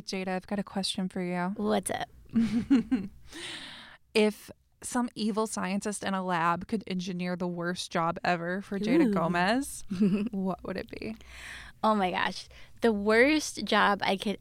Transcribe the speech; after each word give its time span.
Right, 0.00 0.26
Jada, 0.26 0.28
I've 0.28 0.46
got 0.46 0.58
a 0.58 0.64
question 0.64 1.08
for 1.08 1.20
you. 1.20 1.52
What's 1.56 1.90
up? 1.90 2.08
if 4.14 4.50
some 4.82 5.08
evil 5.14 5.46
scientist 5.46 6.04
in 6.04 6.14
a 6.14 6.24
lab 6.24 6.66
could 6.66 6.82
engineer 6.86 7.36
the 7.36 7.46
worst 7.46 7.90
job 7.90 8.18
ever 8.24 8.62
for 8.62 8.78
Jada 8.78 9.06
Ooh. 9.06 9.12
Gomez, 9.12 9.84
what 10.30 10.62
would 10.64 10.76
it 10.76 10.88
be? 10.90 11.16
Oh 11.82 11.94
my 11.94 12.10
gosh. 12.10 12.48
The 12.80 12.92
worst 12.92 13.64
job 13.64 14.00
I 14.02 14.16
could 14.16 14.38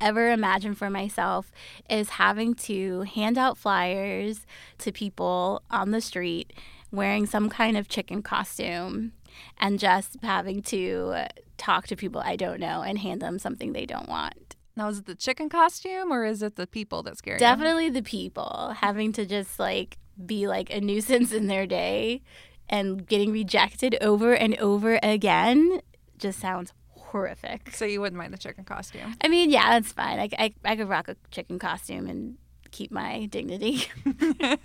ever 0.00 0.30
imagine 0.30 0.74
for 0.74 0.88
myself 0.88 1.50
is 1.88 2.10
having 2.10 2.54
to 2.54 3.02
hand 3.02 3.36
out 3.36 3.58
flyers 3.58 4.46
to 4.78 4.92
people 4.92 5.62
on 5.70 5.90
the 5.90 6.00
street 6.00 6.52
wearing 6.90 7.26
some 7.26 7.48
kind 7.48 7.76
of 7.76 7.88
chicken 7.88 8.22
costume 8.22 9.12
and 9.58 9.78
just 9.78 10.16
having 10.22 10.62
to 10.62 11.26
talk 11.58 11.86
to 11.86 11.96
people 11.96 12.20
I 12.24 12.36
don't 12.36 12.60
know 12.60 12.82
and 12.82 12.98
hand 12.98 13.20
them 13.20 13.38
something 13.38 13.72
they 13.72 13.86
don't 13.86 14.08
want. 14.08 14.49
Now, 14.80 14.88
is 14.88 15.00
it 15.00 15.04
the 15.04 15.14
chicken 15.14 15.50
costume 15.50 16.10
or 16.10 16.24
is 16.24 16.40
it 16.42 16.56
the 16.56 16.66
people 16.66 17.02
that 17.02 17.18
scare 17.18 17.34
you? 17.34 17.38
Definitely 17.38 17.90
the 17.90 18.00
people 18.00 18.74
having 18.78 19.12
to 19.12 19.26
just 19.26 19.58
like 19.58 19.98
be 20.24 20.48
like 20.48 20.74
a 20.74 20.80
nuisance 20.80 21.32
in 21.34 21.48
their 21.48 21.66
day 21.66 22.22
and 22.66 23.06
getting 23.06 23.30
rejected 23.30 23.98
over 24.00 24.32
and 24.32 24.56
over 24.56 24.98
again 25.02 25.82
just 26.16 26.40
sounds 26.40 26.72
horrific. 26.96 27.74
So 27.74 27.84
you 27.84 28.00
wouldn't 28.00 28.16
mind 28.16 28.32
the 28.32 28.38
chicken 28.38 28.64
costume? 28.64 29.16
I 29.20 29.28
mean, 29.28 29.50
yeah, 29.50 29.68
that's 29.68 29.92
fine. 29.92 30.18
I, 30.18 30.30
I, 30.38 30.54
I 30.64 30.76
could 30.76 30.88
rock 30.88 31.08
a 31.08 31.16
chicken 31.30 31.58
costume 31.58 32.06
and 32.06 32.38
keep 32.70 32.90
my 32.90 33.26
dignity. 33.26 33.82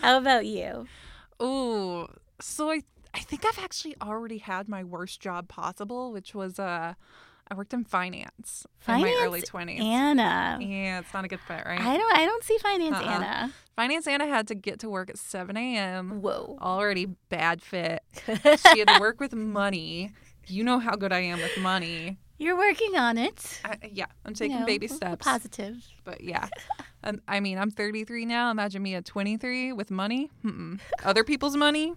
How 0.00 0.18
about 0.18 0.46
you? 0.46 0.88
Ooh, 1.40 2.08
so 2.40 2.72
I 2.72 2.82
I 3.14 3.20
think 3.20 3.46
I've 3.46 3.60
actually 3.60 3.94
already 4.02 4.38
had 4.38 4.68
my 4.68 4.82
worst 4.82 5.20
job 5.20 5.46
possible, 5.46 6.10
which 6.10 6.34
was 6.34 6.58
uh 6.58 6.94
I 7.50 7.54
worked 7.54 7.72
in 7.72 7.84
finance, 7.84 8.66
in 8.88 9.00
my 9.00 9.08
early 9.20 9.40
Finance 9.40 9.48
twenties. 9.48 9.80
Anna. 9.82 10.58
Yeah, 10.60 10.98
it's 11.00 11.14
not 11.14 11.24
a 11.24 11.28
good 11.28 11.40
fit, 11.40 11.62
right? 11.64 11.80
I 11.80 11.96
don't 11.96 12.16
I 12.16 12.24
don't 12.24 12.42
see 12.42 12.58
finance 12.58 12.96
Uh-uh. 12.96 13.04
Anna. 13.08 13.52
Finance 13.76 14.06
Anna 14.08 14.26
had 14.26 14.48
to 14.48 14.54
get 14.54 14.80
to 14.80 14.88
work 14.90 15.10
at 15.10 15.18
7 15.18 15.56
a.m. 15.56 16.22
Whoa. 16.22 16.56
Already 16.60 17.06
bad 17.28 17.60
fit. 17.62 18.02
She 18.26 18.78
had 18.80 18.88
to 18.88 18.98
work 18.98 19.20
with 19.20 19.34
money. 19.34 20.12
You 20.46 20.64
know 20.64 20.78
how 20.78 20.96
good 20.96 21.12
I 21.12 21.20
am 21.20 21.38
with 21.40 21.56
money. 21.58 22.18
You're 22.38 22.56
working 22.56 22.96
on 22.96 23.16
it. 23.18 23.60
I, 23.64 23.76
yeah, 23.92 24.06
I'm 24.24 24.30
You 24.32 24.36
taking 24.36 24.60
know, 24.60 24.66
baby 24.66 24.88
steps. 24.88 25.24
Positive. 25.26 25.76
But 26.04 26.22
yeah, 26.22 26.48
um, 27.04 27.20
I 27.28 27.40
mean, 27.40 27.58
I'm 27.58 27.70
33 27.70 28.24
now. 28.26 28.50
Imagine 28.50 28.82
me 28.82 28.94
at 28.94 29.04
23 29.04 29.72
with 29.72 29.90
money. 29.90 30.30
Mm-mm. 30.44 30.80
Other 31.04 31.22
people's 31.24 31.56
money. 31.56 31.94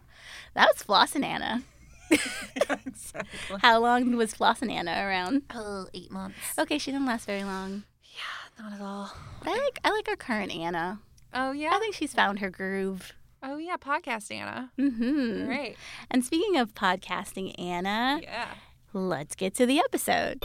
That 0.53 0.69
was 0.73 0.83
Floss 0.83 1.15
and 1.15 1.25
Anna. 1.25 1.63
exactly. 2.85 3.57
How 3.61 3.79
long 3.79 4.15
was 4.15 4.33
Floss 4.33 4.61
and 4.61 4.71
Anna 4.71 4.91
around? 5.05 5.43
Oh, 5.53 5.87
eight 5.93 6.11
months. 6.11 6.37
Okay, 6.57 6.77
she 6.77 6.91
didn't 6.91 7.05
last 7.07 7.25
very 7.25 7.43
long. 7.43 7.83
Yeah, 8.03 8.63
not 8.63 8.73
at 8.73 8.81
all. 8.81 9.11
I 9.43 9.49
like 9.51 9.79
I 9.83 9.91
like 9.91 10.07
our 10.09 10.15
current 10.15 10.51
Anna. 10.53 10.99
Oh 11.33 11.51
yeah. 11.51 11.69
I 11.73 11.79
think 11.79 11.95
she's 11.95 12.13
found 12.13 12.39
her 12.39 12.49
groove. 12.49 13.13
Oh 13.41 13.57
yeah, 13.57 13.77
podcast 13.77 14.31
Anna. 14.33 14.71
Mm-hmm. 14.77 15.45
Great. 15.45 15.77
And 16.11 16.25
speaking 16.25 16.57
of 16.57 16.73
podcasting, 16.73 17.57
Anna, 17.59 18.19
Yeah. 18.21 18.47
let's 18.93 19.35
get 19.35 19.53
to 19.55 19.65
the 19.65 19.79
episode. 19.79 20.43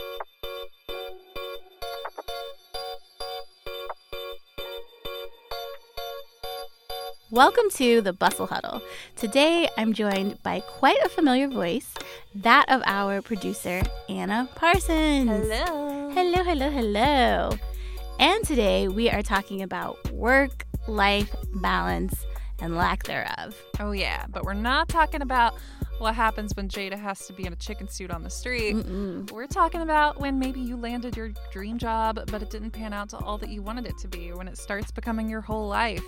Welcome 7.31 7.71
to 7.77 8.03
the 8.03 8.13
Bustle 8.13 8.47
Huddle. 8.47 8.83
Today 9.17 9.67
I'm 9.79 9.95
joined 9.95 10.43
by 10.43 10.61
quite 10.61 11.01
a 11.03 11.09
familiar 11.09 11.49
voice, 11.49 11.95
that 12.35 12.67
of 12.69 12.83
our 12.85 13.23
producer, 13.23 13.81
Anna 14.11 14.47
Parsons. 14.55 15.31
Hello. 15.31 16.11
Hello, 16.11 16.45
hello, 16.45 16.71
hello. 16.71 17.51
And 18.21 18.45
today 18.45 18.89
we 18.89 19.09
are 19.09 19.23
talking 19.23 19.63
about 19.63 20.13
work 20.13 20.67
life 20.87 21.35
balance 21.55 22.15
and 22.61 22.77
lack 22.77 23.05
thereof. 23.05 23.57
Oh 23.81 23.93
yeah, 23.93 24.27
but 24.29 24.45
we're 24.45 24.53
not 24.53 24.91
talking 24.91 25.23
about 25.23 25.55
what 25.99 26.15
happens 26.15 26.53
when 26.55 26.69
Jada 26.69 26.99
has 26.99 27.27
to 27.27 27.33
be 27.33 27.47
in 27.47 27.53
a 27.55 27.57
chicken 27.57 27.89
suit 27.89 28.11
on 28.11 28.23
the 28.23 28.31
street. 28.31 28.75
Mm-mm. 28.75 29.31
We're 29.31 29.47
talking 29.47 29.81
about 29.81 30.21
when 30.21 30.39
maybe 30.39 30.61
you 30.61 30.77
landed 30.77 31.17
your 31.17 31.31
dream 31.53 31.79
job, 31.79 32.21
but 32.31 32.43
it 32.43 32.51
didn't 32.51 32.73
pan 32.73 32.93
out 32.93 33.09
to 33.11 33.17
all 33.19 33.39
that 33.39 33.49
you 33.49 33.63
wanted 33.63 33.87
it 33.87 33.97
to 33.99 34.09
be, 34.09 34.33
when 34.33 34.47
it 34.47 34.59
starts 34.59 34.91
becoming 34.91 35.29
your 35.29 35.41
whole 35.41 35.69
life. 35.69 36.05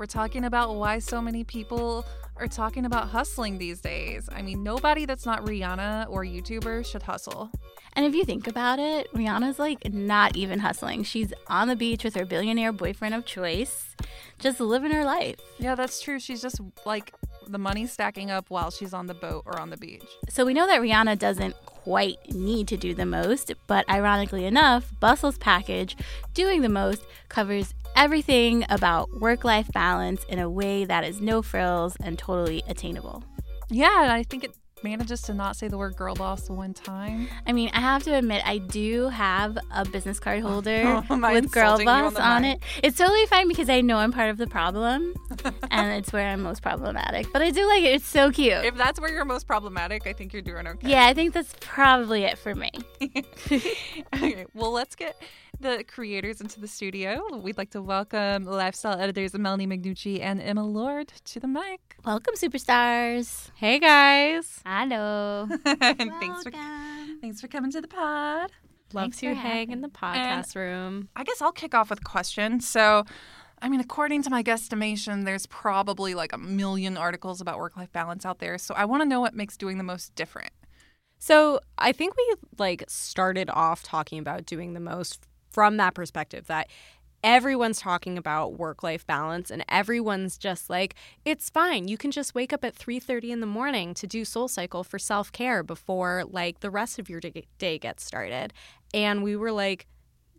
We're 0.00 0.06
talking 0.06 0.46
about 0.46 0.76
why 0.76 0.98
so 0.98 1.20
many 1.20 1.44
people 1.44 2.06
are 2.36 2.46
talking 2.46 2.86
about 2.86 3.10
hustling 3.10 3.58
these 3.58 3.82
days. 3.82 4.30
I 4.32 4.40
mean, 4.40 4.62
nobody 4.62 5.04
that's 5.04 5.26
not 5.26 5.44
Rihanna 5.44 6.06
or 6.08 6.24
YouTuber 6.24 6.86
should 6.86 7.02
hustle. 7.02 7.50
And 7.92 8.06
if 8.06 8.14
you 8.14 8.24
think 8.24 8.46
about 8.46 8.78
it, 8.78 9.12
Rihanna's 9.12 9.58
like 9.58 9.92
not 9.92 10.38
even 10.38 10.60
hustling. 10.60 11.02
She's 11.02 11.34
on 11.48 11.68
the 11.68 11.76
beach 11.76 12.02
with 12.02 12.14
her 12.14 12.24
billionaire 12.24 12.72
boyfriend 12.72 13.14
of 13.14 13.26
choice, 13.26 13.94
just 14.38 14.58
living 14.58 14.90
her 14.90 15.04
life. 15.04 15.36
Yeah, 15.58 15.74
that's 15.74 16.00
true. 16.00 16.18
She's 16.18 16.40
just 16.40 16.62
like 16.86 17.12
the 17.46 17.58
money 17.58 17.86
stacking 17.86 18.30
up 18.30 18.48
while 18.48 18.70
she's 18.70 18.94
on 18.94 19.06
the 19.06 19.12
boat 19.12 19.42
or 19.44 19.60
on 19.60 19.68
the 19.68 19.76
beach. 19.76 20.06
So 20.30 20.46
we 20.46 20.54
know 20.54 20.66
that 20.66 20.80
Rihanna 20.80 21.18
doesn't 21.18 21.54
quite 21.66 22.32
need 22.32 22.68
to 22.68 22.78
do 22.78 22.94
the 22.94 23.04
most, 23.04 23.52
but 23.66 23.86
ironically 23.90 24.46
enough, 24.46 24.92
Bustle's 24.98 25.36
package, 25.36 25.94
Doing 26.32 26.62
the 26.62 26.70
Most, 26.70 27.02
covers 27.28 27.74
everything 27.96 28.64
about 28.68 29.20
work 29.20 29.44
life 29.44 29.70
balance 29.72 30.24
in 30.28 30.38
a 30.38 30.48
way 30.48 30.84
that 30.84 31.04
is 31.04 31.20
no 31.20 31.42
frills 31.42 31.96
and 32.02 32.18
totally 32.18 32.62
attainable. 32.68 33.24
Yeah, 33.68 34.08
I 34.10 34.24
think 34.24 34.44
it 34.44 34.54
manages 34.82 35.22
to 35.22 35.34
not 35.34 35.56
say 35.56 35.68
the 35.68 35.78
word 35.78 35.96
girl 35.96 36.14
boss 36.14 36.48
one 36.48 36.74
time. 36.74 37.28
I 37.46 37.52
mean, 37.52 37.70
I 37.72 37.80
have 37.80 38.02
to 38.04 38.14
admit, 38.14 38.42
I 38.46 38.58
do 38.58 39.08
have 39.08 39.58
a 39.74 39.84
business 39.84 40.18
card 40.18 40.40
holder 40.42 41.02
oh, 41.10 41.22
I 41.22 41.32
with 41.32 41.50
Girl 41.50 41.80
you 41.80 41.88
on 41.88 42.12
Boss 42.12 42.20
on 42.20 42.44
it. 42.44 42.62
It's 42.82 42.96
totally 42.96 43.26
fine 43.26 43.48
because 43.48 43.68
I 43.68 43.80
know 43.80 43.98
I'm 43.98 44.12
part 44.12 44.30
of 44.30 44.38
the 44.38 44.46
problem 44.46 45.14
and 45.70 45.92
it's 45.92 46.12
where 46.12 46.28
I'm 46.28 46.42
most 46.42 46.62
problematic. 46.62 47.32
But 47.32 47.42
I 47.42 47.50
do 47.50 47.66
like 47.68 47.82
it. 47.82 47.94
It's 47.94 48.06
so 48.06 48.30
cute. 48.30 48.64
If 48.64 48.76
that's 48.76 49.00
where 49.00 49.12
you're 49.12 49.24
most 49.24 49.46
problematic, 49.46 50.06
I 50.06 50.12
think 50.12 50.32
you're 50.32 50.42
doing 50.42 50.66
okay. 50.66 50.90
Yeah, 50.90 51.06
I 51.06 51.14
think 51.14 51.34
that's 51.34 51.54
probably 51.60 52.24
it 52.24 52.38
for 52.38 52.54
me. 52.54 52.70
okay, 53.02 54.46
well, 54.54 54.72
let's 54.72 54.94
get 54.94 55.20
the 55.60 55.84
creators 55.86 56.40
into 56.40 56.58
the 56.58 56.66
studio. 56.66 57.36
We'd 57.36 57.58
like 57.58 57.70
to 57.70 57.82
welcome 57.82 58.44
lifestyle 58.44 58.98
editors 58.98 59.34
Melanie 59.34 59.66
Mignucci 59.66 60.20
and 60.20 60.40
Emma 60.40 60.66
Lord 60.66 61.12
to 61.26 61.40
the 61.40 61.46
mic. 61.46 61.96
Welcome, 62.04 62.34
superstars. 62.34 63.50
Hey 63.54 63.78
guys. 63.78 64.60
Hello. 64.64 65.46
and 65.64 66.12
thanks 66.18 66.42
for 66.42 66.50
thanks 67.20 67.40
for 67.40 67.48
coming 67.48 67.70
to 67.72 67.80
the 67.80 67.88
pod. 67.88 68.52
Love 68.92 69.02
Thanks 69.04 69.18
to 69.18 69.34
hang 69.34 69.70
in 69.70 69.82
the 69.82 69.88
podcast 69.88 70.56
room. 70.56 71.08
I 71.14 71.24
guess 71.24 71.42
I'll 71.42 71.52
kick 71.52 71.74
off 71.74 71.90
with 71.90 72.00
a 72.00 72.04
question. 72.04 72.60
So, 72.60 73.04
I 73.62 73.68
mean, 73.68 73.78
according 73.78 74.22
to 74.22 74.30
my 74.30 74.42
guesstimation, 74.42 75.24
there's 75.24 75.46
probably 75.46 76.14
like 76.14 76.32
a 76.32 76.38
million 76.38 76.96
articles 76.96 77.40
about 77.40 77.58
work 77.58 77.76
life 77.76 77.92
balance 77.92 78.26
out 78.26 78.40
there. 78.40 78.58
So, 78.58 78.74
I 78.74 78.86
want 78.86 79.02
to 79.02 79.08
know 79.08 79.20
what 79.20 79.34
makes 79.34 79.56
doing 79.56 79.78
the 79.78 79.84
most 79.84 80.14
different. 80.16 80.50
So 81.20 81.60
I 81.76 81.92
think 81.92 82.16
we 82.16 82.34
like 82.58 82.82
started 82.88 83.50
off 83.50 83.82
talking 83.82 84.18
about 84.18 84.46
doing 84.46 84.72
the 84.72 84.80
most 84.80 85.26
from 85.50 85.76
that 85.76 85.94
perspective 85.94 86.46
that 86.46 86.68
everyone's 87.22 87.78
talking 87.78 88.16
about 88.16 88.58
work-life 88.58 89.06
balance 89.06 89.50
and 89.50 89.62
everyone's 89.68 90.38
just 90.38 90.70
like 90.70 90.94
it's 91.24 91.50
fine 91.50 91.86
you 91.86 91.98
can 91.98 92.10
just 92.10 92.34
wake 92.34 92.52
up 92.52 92.64
at 92.64 92.74
3:30 92.74 93.30
in 93.30 93.40
the 93.40 93.46
morning 93.46 93.92
to 93.92 94.06
do 94.06 94.22
SoulCycle 94.22 94.86
for 94.86 94.98
self-care 94.98 95.62
before 95.62 96.24
like 96.26 96.60
the 96.60 96.70
rest 96.70 96.98
of 96.98 97.10
your 97.10 97.20
day, 97.20 97.46
day 97.58 97.78
gets 97.78 98.04
started 98.04 98.54
and 98.94 99.22
we 99.22 99.36
were 99.36 99.52
like 99.52 99.86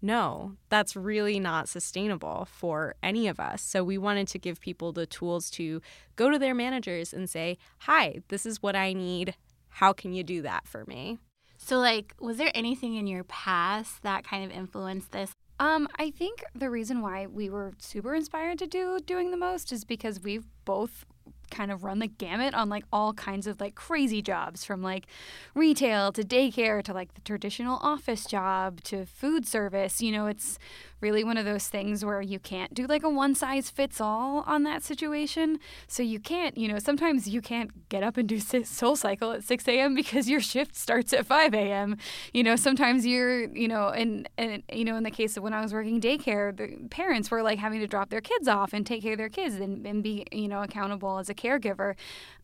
no, 0.01 0.55
that's 0.69 0.95
really 0.95 1.39
not 1.39 1.69
sustainable 1.69 2.47
for 2.51 2.95
any 3.03 3.27
of 3.27 3.39
us. 3.39 3.61
So 3.61 3.83
we 3.83 3.99
wanted 3.99 4.27
to 4.29 4.39
give 4.39 4.59
people 4.59 4.91
the 4.91 5.05
tools 5.05 5.51
to 5.51 5.81
go 6.15 6.31
to 6.31 6.39
their 6.39 6.55
managers 6.55 7.13
and 7.13 7.29
say, 7.29 7.57
"Hi, 7.81 8.21
this 8.29 8.45
is 8.45 8.63
what 8.63 8.75
I 8.75 8.93
need. 8.93 9.35
How 9.69 9.93
can 9.93 10.13
you 10.13 10.23
do 10.23 10.41
that 10.41 10.67
for 10.67 10.85
me?" 10.85 11.19
So, 11.63 11.77
like, 11.77 12.15
was 12.19 12.37
there 12.37 12.51
anything 12.55 12.95
in 12.95 13.07
your 13.07 13.23
past 13.23 14.01
that 14.03 14.23
kind 14.23 14.43
of 14.43 14.51
influenced 14.51 15.11
this? 15.11 15.31
Um, 15.59 15.87
I 15.97 16.09
think 16.09 16.43
the 16.55 16.71
reason 16.71 17.01
why 17.01 17.27
we 17.27 17.49
were 17.49 17.73
super 17.77 18.15
inspired 18.15 18.57
to 18.59 18.67
do 18.67 18.99
doing 19.05 19.29
the 19.29 19.37
most 19.37 19.71
is 19.71 19.85
because 19.85 20.19
we've 20.21 20.47
both 20.65 21.05
kind 21.51 21.71
of 21.71 21.83
run 21.83 21.99
the 21.99 22.07
gamut 22.07 22.55
on 22.55 22.69
like 22.69 22.85
all 22.91 23.13
kinds 23.13 23.45
of 23.45 23.59
like 23.61 23.75
crazy 23.75 24.21
jobs 24.21 24.65
from 24.65 24.81
like 24.81 25.05
retail 25.53 26.11
to 26.13 26.23
daycare 26.23 26.81
to 26.81 26.93
like 26.93 27.13
the 27.13 27.21
traditional 27.21 27.77
office 27.83 28.25
job 28.25 28.81
to 28.85 29.05
food 29.05 29.45
service. 29.45 30.01
You 30.01 30.13
know, 30.13 30.27
it's 30.27 30.57
really 31.01 31.23
one 31.23 31.37
of 31.37 31.45
those 31.45 31.67
things 31.67 32.05
where 32.05 32.21
you 32.21 32.39
can't 32.39 32.73
do 32.73 32.85
like 32.85 33.03
a 33.03 33.09
one 33.09 33.35
size 33.35 33.69
fits 33.69 33.99
all 33.99 34.43
on 34.47 34.63
that 34.63 34.83
situation. 34.83 35.59
So 35.87 36.03
you 36.03 36.19
can't, 36.19 36.57
you 36.57 36.67
know, 36.67 36.79
sometimes 36.79 37.27
you 37.27 37.41
can't 37.41 37.89
get 37.89 38.03
up 38.03 38.17
and 38.17 38.29
do 38.29 38.37
SoulCycle 38.37 39.35
at 39.35 39.43
6 39.43 39.67
a.m. 39.67 39.95
because 39.95 40.29
your 40.29 40.39
shift 40.39 40.75
starts 40.75 41.13
at 41.13 41.25
5 41.25 41.53
a.m. 41.53 41.97
You 42.33 42.43
know, 42.43 42.55
sometimes 42.55 43.05
you're, 43.05 43.45
you 43.55 43.67
know, 43.67 43.89
and, 43.89 44.29
and, 44.37 44.63
you 44.71 44.85
know, 44.85 44.95
in 44.95 45.03
the 45.03 45.11
case 45.11 45.35
of 45.37 45.43
when 45.43 45.53
I 45.53 45.61
was 45.61 45.73
working 45.73 45.99
daycare, 45.99 46.55
the 46.55 46.87
parents 46.89 47.31
were 47.31 47.43
like 47.43 47.59
having 47.59 47.79
to 47.79 47.87
drop 47.87 48.09
their 48.09 48.21
kids 48.21 48.47
off 48.47 48.73
and 48.73 48.85
take 48.85 49.01
care 49.01 49.13
of 49.13 49.17
their 49.17 49.29
kids 49.29 49.55
and, 49.55 49.85
and 49.85 50.03
be, 50.03 50.25
you 50.31 50.47
know, 50.47 50.61
accountable 50.61 51.17
as 51.17 51.29
a 51.29 51.33
caregiver. 51.33 51.95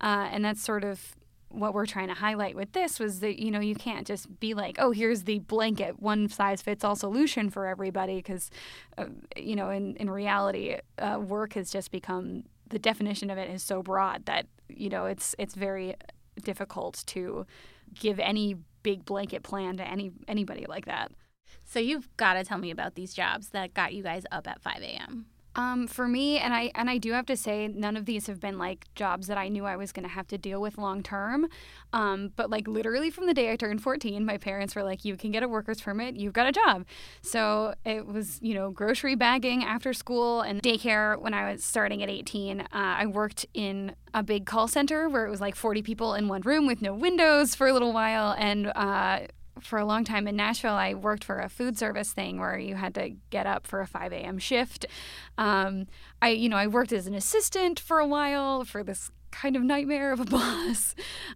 Uh, 0.02 0.28
and 0.32 0.44
that's 0.44 0.62
sort 0.62 0.84
of 0.84 1.16
what 1.50 1.74
we're 1.74 1.86
trying 1.86 2.08
to 2.08 2.14
highlight 2.14 2.56
with 2.56 2.74
this 2.74 3.00
was 3.00 3.20
that 3.22 3.42
you 3.42 3.50
know 3.50 3.60
you 3.60 3.76
can't 3.76 4.06
just 4.06 4.40
be 4.40 4.54
like 4.54 4.76
oh 4.80 4.92
here's 4.92 5.24
the 5.24 5.40
blanket 5.40 6.00
one 6.00 6.28
size 6.28 6.62
fits 6.62 6.84
all 6.84 6.96
solution 6.96 7.50
for 7.50 7.66
everybody 7.66 8.18
because 8.18 8.50
uh, 8.98 9.06
you 9.36 9.56
know 9.56 9.70
in 9.70 9.96
in 9.96 10.10
reality 10.10 10.76
uh, 11.00 11.20
work 11.20 11.54
has 11.54 11.72
just 11.72 11.92
become 11.92 12.44
the 12.70 12.80
definition 12.80 13.30
of 13.30 13.38
it 13.38 13.50
is 13.50 13.64
so 13.64 13.82
broad 13.82 14.26
that 14.26 14.46
you 14.68 14.90
know 14.90 15.06
it's 15.06 15.36
it's 15.40 15.56
very 15.56 15.96
difficult 16.44 17.04
to 17.08 17.46
give 17.94 18.20
any 18.20 18.56
big 18.84 19.06
blanket 19.06 19.44
plan 19.44 19.78
to 19.78 19.88
any 19.88 20.12
anybody 20.28 20.66
like 20.68 20.86
that. 20.86 21.12
So 21.64 21.80
you've 21.80 22.08
got 22.18 22.34
to 22.34 22.44
tell 22.44 22.58
me 22.58 22.72
about 22.72 22.96
these 22.96 23.14
jobs 23.14 23.50
that 23.50 23.74
got 23.74 23.94
you 23.94 24.04
guys 24.04 24.26
up 24.32 24.48
at 24.48 24.62
5 24.62 24.82
a.m 24.82 25.26
um, 25.58 25.88
for 25.88 26.08
me, 26.08 26.38
and 26.38 26.54
I 26.54 26.72
and 26.76 26.88
I 26.88 27.00
do 27.00 27.12
have 27.14 27.26
to 27.26 27.36
say, 27.36 27.68
none 27.68 27.98
of 27.98 28.06
these 28.06 28.28
have 28.28 28.40
been 28.40 28.60
like 28.60 28.86
jobs 28.94 29.26
that 29.26 29.40
I 29.40 29.48
knew 29.48 29.66
I 29.66 29.76
was 29.76 29.92
going 29.92 30.08
to 30.08 30.14
have 30.14 30.28
to 30.28 30.38
deal 30.38 30.62
with 30.62 30.78
long 30.78 31.02
term. 31.02 31.48
Um, 31.94 32.32
but 32.36 32.52
like 32.52 32.68
literally 32.68 33.10
from 33.10 33.26
the 33.26 33.34
day 33.34 33.52
I 33.52 33.56
turned 33.56 33.82
14, 33.82 34.24
my 34.24 34.38
parents 34.38 34.76
were 34.76 34.84
like, 34.84 35.04
"You 35.04 35.18
can 35.18 35.32
get 35.32 35.42
a 35.42 35.48
worker's 35.48 35.82
permit. 35.82 36.16
You've 36.16 36.34
got 36.34 36.48
a 36.48 36.52
job." 36.52 36.86
So 37.24 37.74
it 37.84 38.06
was 38.06 38.40
you 38.40 38.54
know 38.54 38.70
grocery 38.70 39.16
bagging 39.16 39.64
after 39.64 39.94
school 39.94 40.42
and 40.42 40.62
daycare. 40.62 41.20
When 41.20 41.34
I 41.34 41.52
was 41.52 41.64
starting 41.64 42.04
at 42.04 42.10
18, 42.10 42.62
uh, 42.62 42.68
I 42.72 43.08
worked 43.08 43.48
in 43.56 43.96
a 44.14 44.22
big 44.22 44.46
call 44.46 44.68
center 44.68 45.10
where 45.10 45.26
it 45.26 45.30
was 45.32 45.42
like 45.42 45.56
40 45.56 45.82
people 45.82 46.14
in 46.14 46.28
one 46.28 46.42
room 46.42 46.68
with 46.68 46.84
no 46.84 46.94
windows 46.94 47.56
for 47.56 47.66
a 47.66 47.74
little 47.74 47.94
while, 47.94 48.36
and 48.38 48.68
uh, 48.76 49.22
for 49.62 49.80
a 49.80 49.86
long 49.86 50.04
time 50.04 50.28
in 50.28 50.36
Nashville, 50.36 50.74
I 50.74 50.94
worked 50.94 51.24
for 51.24 51.40
a 51.40 51.50
food 51.50 51.78
service 51.78 52.12
thing 52.12 52.40
where 52.40 52.58
you 52.58 52.76
had 52.76 52.96
to 52.96 53.12
get 53.30 53.46
up 53.46 53.68
for 53.68 53.82
a 53.82 53.88
5 53.88 54.14
a.m. 54.14 54.38
shift. 54.38 54.86
Um, 55.38 55.88
I, 56.22 56.30
you 56.30 56.50
know, 56.50 56.58
I 56.58 56.68
worked 56.68 56.92
as 56.92 57.08
an 57.08 57.14
assistant 57.14 57.80
for 57.80 58.00
a 58.00 58.08
while 58.08 58.66
for 58.66 58.84
this 58.84 59.12
kind 59.32 59.56
of 59.56 59.64
nightmare 59.64 60.12
of 60.12 60.20
a 60.20 60.26
boss, 60.38 60.96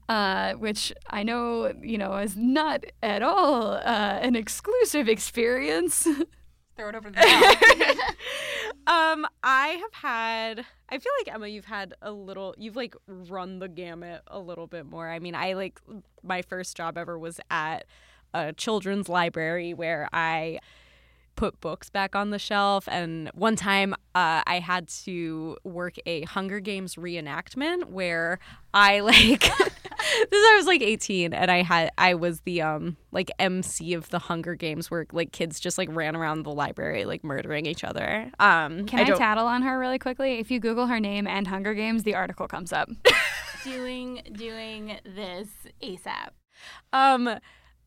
uh, 0.10 0.54
which 0.54 0.94
I 1.10 1.24
know, 1.24 1.74
you 1.82 1.98
know, 1.98 2.18
is 2.18 2.36
not 2.36 2.84
at 3.04 3.22
all 3.22 3.74
uh, 3.74 4.20
an 4.22 4.36
exclusive 4.36 5.08
experience. 5.08 6.08
Throw 6.78 6.90
it 6.90 6.96
over 6.96 7.12
the 7.12 7.20
um, 8.88 9.28
I 9.44 9.68
have 9.68 9.94
had. 9.94 10.66
I 10.90 10.98
feel 10.98 11.12
like 11.20 11.34
Emma, 11.34 11.48
you've 11.48 11.66
had 11.66 11.94
a 12.02 12.12
little. 12.12 12.56
You've 12.58 12.76
like 12.76 12.96
run 13.08 13.60
the 13.60 13.68
gamut 13.68 14.22
a 14.28 14.40
little 14.40 14.68
bit 14.68 14.86
more. 14.86 15.08
I 15.08 15.20
mean, 15.20 15.36
I 15.36 15.54
like 15.54 15.80
my 16.24 16.42
first 16.42 16.78
job 16.78 16.98
ever 16.98 17.20
was 17.20 17.40
at 17.50 17.86
a 18.34 18.54
children's 18.54 19.10
library 19.10 19.74
where 19.74 20.08
I 20.14 20.60
put 21.36 21.60
books 21.60 21.90
back 21.90 22.16
on 22.16 22.30
the 22.30 22.40
shelf. 22.40 22.88
And 22.88 23.30
one 23.34 23.56
time 23.56 23.94
uh, 24.14 24.44
I 24.46 24.62
had 24.64 24.88
to 25.06 25.58
work 25.64 25.96
a 26.06 26.22
Hunger 26.24 26.60
Games 26.60 26.96
reenactment 26.96 27.86
where 27.86 28.40
I 28.74 29.00
like. 29.02 29.50
this 30.30 30.30
I 30.32 30.56
was 30.58 30.66
like 30.66 30.82
18 30.82 31.34
and 31.34 31.52
I 31.52 31.62
had 31.62 31.92
I 31.98 32.16
was 32.16 32.42
the 32.42 32.62
um 32.64 32.98
like 33.12 33.32
MC 33.40 33.94
of 33.94 34.10
the 34.10 34.20
Hunger 34.20 34.56
Games 34.56 34.90
where 34.90 35.06
like 35.12 35.32
kids 35.32 35.60
just 35.60 35.78
like 35.78 35.90
ran 35.92 36.16
around 36.16 36.44
the 36.44 36.52
library 36.52 37.06
like 37.06 37.24
murdering 37.24 37.66
each 37.66 37.84
other. 37.84 38.32
Um 38.40 38.86
Can 38.86 39.00
I, 39.00 39.14
I 39.14 39.16
tattle 39.16 39.46
on 39.46 39.62
her 39.62 39.78
really 39.78 40.00
quickly? 40.00 40.40
If 40.40 40.50
you 40.50 40.60
Google 40.60 40.88
her 40.88 41.00
name 41.00 41.28
and 41.28 41.48
Hunger 41.48 41.74
Games, 41.74 42.04
the 42.04 42.16
article 42.16 42.48
comes 42.48 42.74
up. 42.74 42.90
doing 43.64 44.22
doing 44.34 44.98
this 45.06 45.50
ASAP. 45.84 46.30
Um 46.94 47.40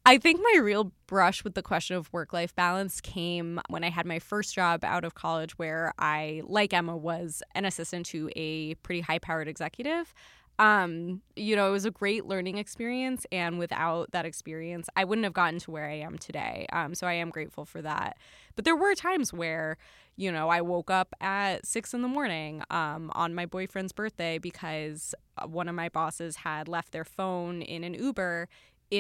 I 0.06 0.18
think 0.18 0.40
my 0.42 0.60
real 0.60 0.92
brush 1.06 1.44
with 1.44 1.54
the 1.54 1.62
question 1.62 1.96
of 1.96 2.12
work 2.12 2.34
life 2.34 2.54
balance 2.54 3.00
came 3.00 3.58
when 3.70 3.82
I 3.82 3.88
had 3.88 4.04
my 4.04 4.18
first 4.18 4.54
job 4.54 4.84
out 4.84 5.02
of 5.02 5.14
college, 5.14 5.52
where 5.58 5.94
I, 5.98 6.42
like 6.44 6.74
Emma, 6.74 6.94
was 6.94 7.42
an 7.54 7.64
assistant 7.64 8.04
to 8.06 8.28
a 8.36 8.74
pretty 8.76 9.00
high 9.00 9.18
powered 9.18 9.48
executive. 9.48 10.12
Um, 10.58 11.22
you 11.34 11.56
know, 11.56 11.68
it 11.68 11.72
was 11.72 11.86
a 11.86 11.90
great 11.90 12.26
learning 12.26 12.58
experience. 12.58 13.26
And 13.32 13.58
without 13.58 14.12
that 14.12 14.26
experience, 14.26 14.88
I 14.94 15.04
wouldn't 15.04 15.24
have 15.24 15.32
gotten 15.32 15.58
to 15.60 15.70
where 15.70 15.86
I 15.86 15.94
am 15.94 16.18
today. 16.18 16.66
Um, 16.70 16.94
so 16.94 17.06
I 17.06 17.14
am 17.14 17.30
grateful 17.30 17.64
for 17.64 17.80
that. 17.80 18.18
But 18.56 18.66
there 18.66 18.76
were 18.76 18.94
times 18.94 19.32
where, 19.32 19.78
you 20.16 20.30
know, 20.30 20.50
I 20.50 20.60
woke 20.60 20.90
up 20.90 21.14
at 21.20 21.66
six 21.66 21.94
in 21.94 22.02
the 22.02 22.08
morning 22.08 22.62
um, 22.70 23.10
on 23.14 23.34
my 23.34 23.46
boyfriend's 23.46 23.92
birthday 23.92 24.36
because 24.36 25.14
uh, 25.38 25.46
one 25.46 25.68
of 25.68 25.74
my 25.74 25.88
bosses 25.88 26.36
had 26.36 26.68
left 26.68 26.92
their 26.92 27.04
phone 27.06 27.62
in 27.62 27.82
an 27.82 27.94
Uber 27.94 28.48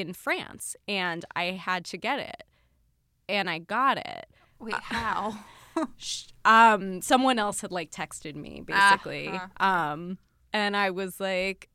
in 0.00 0.12
France 0.12 0.74
and 0.88 1.24
I 1.36 1.44
had 1.52 1.84
to 1.86 1.96
get 1.96 2.18
it. 2.18 2.42
And 3.28 3.48
I 3.48 3.58
got 3.58 3.98
it. 3.98 4.26
Wait, 4.58 4.74
how? 4.74 5.38
um 6.44 7.00
someone 7.00 7.38
else 7.38 7.60
had 7.60 7.70
like 7.70 7.90
texted 7.90 8.34
me 8.34 8.62
basically. 8.64 9.28
Uh-huh. 9.28 9.64
Um 9.64 10.18
and 10.52 10.76
I 10.76 10.90
was 10.90 11.20
like 11.20 11.68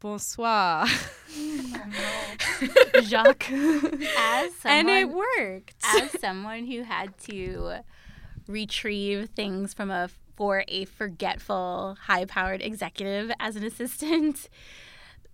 bonsoir. 0.00 0.86
Jacques. 3.02 3.50
As 3.50 4.54
someone, 4.56 4.78
and 4.78 4.90
it 4.90 5.08
worked. 5.08 5.76
As 5.84 6.20
someone 6.20 6.66
who 6.66 6.82
had 6.82 7.16
to 7.28 7.76
retrieve 8.46 9.30
things 9.30 9.72
from 9.72 9.90
a 9.90 10.10
for 10.34 10.64
a 10.66 10.84
forgetful, 10.86 11.96
high-powered 12.02 12.62
executive 12.62 13.30
as 13.38 13.54
an 13.56 13.64
assistant, 13.64 14.48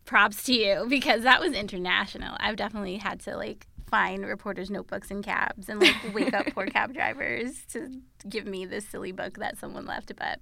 props 0.08 0.42
to 0.44 0.54
you 0.54 0.86
because 0.88 1.22
that 1.22 1.38
was 1.38 1.52
international. 1.52 2.34
I've 2.40 2.56
definitely 2.56 2.96
had 2.96 3.20
to 3.20 3.36
like 3.36 3.66
find 3.88 4.26
reporters' 4.26 4.70
notebooks 4.70 5.10
in 5.10 5.22
cabs 5.22 5.68
and 5.68 5.80
like 5.80 5.94
wake 6.14 6.32
up 6.32 6.46
poor 6.54 6.66
cab 6.74 6.94
drivers 6.94 7.64
to 7.72 8.00
give 8.28 8.46
me 8.46 8.64
this 8.64 8.88
silly 8.88 9.12
book 9.12 9.38
that 9.38 9.58
someone 9.58 9.84
left. 9.84 10.10
But 10.16 10.40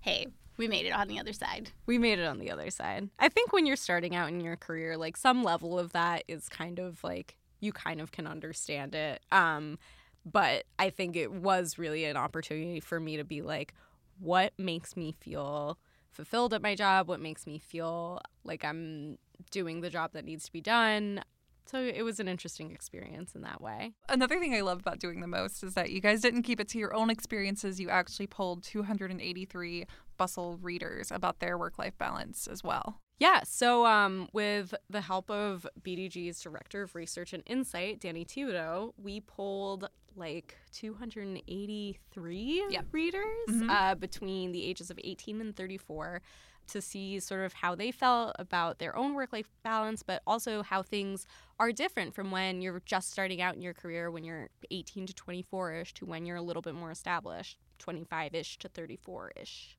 hey, 0.00 0.26
we 0.56 0.66
made 0.66 0.86
it 0.86 0.90
on 0.90 1.06
the 1.06 1.20
other 1.20 1.32
side. 1.32 1.70
We 1.86 1.98
made 1.98 2.18
it 2.18 2.26
on 2.26 2.38
the 2.38 2.50
other 2.50 2.68
side. 2.70 3.08
I 3.18 3.28
think 3.28 3.52
when 3.52 3.64
you're 3.64 3.76
starting 3.76 4.16
out 4.16 4.28
in 4.28 4.40
your 4.40 4.56
career, 4.56 4.96
like 4.96 5.16
some 5.16 5.44
level 5.44 5.78
of 5.78 5.92
that 5.92 6.24
is 6.26 6.48
kind 6.48 6.80
of 6.80 7.02
like 7.04 7.36
you 7.60 7.72
kind 7.72 8.00
of 8.00 8.10
can 8.10 8.26
understand 8.26 8.96
it. 8.96 9.22
Um, 9.30 9.78
but 10.24 10.64
I 10.80 10.90
think 10.90 11.14
it 11.14 11.32
was 11.32 11.78
really 11.78 12.04
an 12.06 12.16
opportunity 12.16 12.80
for 12.80 12.98
me 12.98 13.18
to 13.18 13.24
be 13.24 13.40
like, 13.40 13.72
what 14.18 14.52
makes 14.58 14.96
me 14.96 15.12
feel 15.12 15.78
fulfilled 16.16 16.54
at 16.54 16.62
my 16.62 16.74
job, 16.74 17.08
what 17.08 17.20
makes 17.20 17.46
me 17.46 17.58
feel 17.58 18.20
like 18.42 18.64
I'm 18.64 19.18
doing 19.50 19.82
the 19.82 19.90
job 19.90 20.12
that 20.14 20.24
needs 20.24 20.46
to 20.46 20.52
be 20.52 20.60
done. 20.60 21.22
So 21.66 21.82
it 21.82 22.02
was 22.02 22.20
an 22.20 22.28
interesting 22.28 22.70
experience 22.70 23.34
in 23.34 23.42
that 23.42 23.60
way. 23.60 23.92
Another 24.08 24.38
thing 24.38 24.54
I 24.54 24.60
love 24.60 24.78
about 24.78 25.00
doing 25.00 25.20
the 25.20 25.26
most 25.26 25.64
is 25.64 25.74
that 25.74 25.90
you 25.90 26.00
guys 26.00 26.20
didn't 26.20 26.42
keep 26.42 26.60
it 26.60 26.68
to 26.68 26.78
your 26.78 26.94
own 26.94 27.10
experiences. 27.10 27.80
You 27.80 27.90
actually 27.90 28.28
polled 28.28 28.62
283 28.62 29.84
Bustle 30.16 30.56
readers 30.62 31.10
about 31.10 31.40
their 31.40 31.58
work 31.58 31.78
life 31.78 31.98
balance 31.98 32.46
as 32.46 32.64
well. 32.64 33.02
Yeah. 33.18 33.40
So, 33.44 33.84
um, 33.84 34.28
with 34.32 34.74
the 34.88 35.00
help 35.00 35.30
of 35.30 35.66
BDG's 35.82 36.40
Director 36.40 36.82
of 36.82 36.94
Research 36.94 37.32
and 37.32 37.42
Insight, 37.46 38.00
Danny 38.00 38.24
Thibodeau, 38.24 38.92
we 38.96 39.20
polled 39.20 39.88
like 40.16 40.56
283 40.72 42.66
yep. 42.70 42.86
readers 42.92 43.24
mm-hmm. 43.48 43.70
uh, 43.70 43.94
between 43.94 44.52
the 44.52 44.64
ages 44.64 44.90
of 44.90 44.98
18 45.02 45.40
and 45.40 45.56
34 45.56 46.22
to 46.68 46.80
see 46.80 47.20
sort 47.20 47.44
of 47.44 47.52
how 47.52 47.74
they 47.74 47.90
felt 47.90 48.34
about 48.38 48.78
their 48.78 48.96
own 48.96 49.14
work 49.14 49.32
life 49.32 49.48
balance, 49.62 50.02
but 50.02 50.22
also 50.26 50.62
how 50.62 50.82
things 50.82 51.26
are 51.58 51.72
different 51.72 52.14
from 52.14 52.30
when 52.30 52.60
you're 52.60 52.82
just 52.84 53.10
starting 53.10 53.40
out 53.40 53.54
in 53.54 53.62
your 53.62 53.74
career, 53.74 54.10
when 54.10 54.24
you're 54.24 54.48
18 54.70 55.06
to 55.06 55.14
24 55.14 55.72
ish, 55.74 55.94
to 55.94 56.04
when 56.04 56.26
you're 56.26 56.36
a 56.36 56.42
little 56.42 56.62
bit 56.62 56.74
more 56.74 56.90
established, 56.90 57.58
25 57.78 58.34
ish 58.34 58.58
to 58.58 58.68
34 58.68 59.32
ish. 59.36 59.76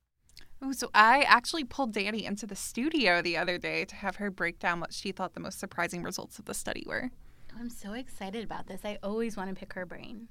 Oh, 0.62 0.72
so 0.72 0.90
I 0.94 1.22
actually 1.22 1.64
pulled 1.64 1.94
Danny 1.94 2.26
into 2.26 2.48
the 2.48 2.56
studio 2.56 3.22
the 3.22 3.38
other 3.38 3.58
day 3.58 3.86
to 3.86 3.96
have 3.96 4.18
her 4.18 4.32
break 4.32 4.60
down 4.60 4.80
what 4.80 4.94
she 4.94 5.12
thought 5.12 5.34
the 5.34 5.40
most 5.40 5.60
surprising 5.60 6.04
results 6.04 6.40
of 6.40 6.46
the 6.46 6.54
study 6.54 6.84
were. 6.88 7.12
I'm 7.60 7.70
so 7.70 7.94
excited 7.94 8.44
about 8.44 8.68
this. 8.68 8.82
I 8.84 9.00
always 9.02 9.36
want 9.36 9.50
to 9.50 9.56
pick 9.56 9.74
her 9.74 9.86
brain. 9.86 10.28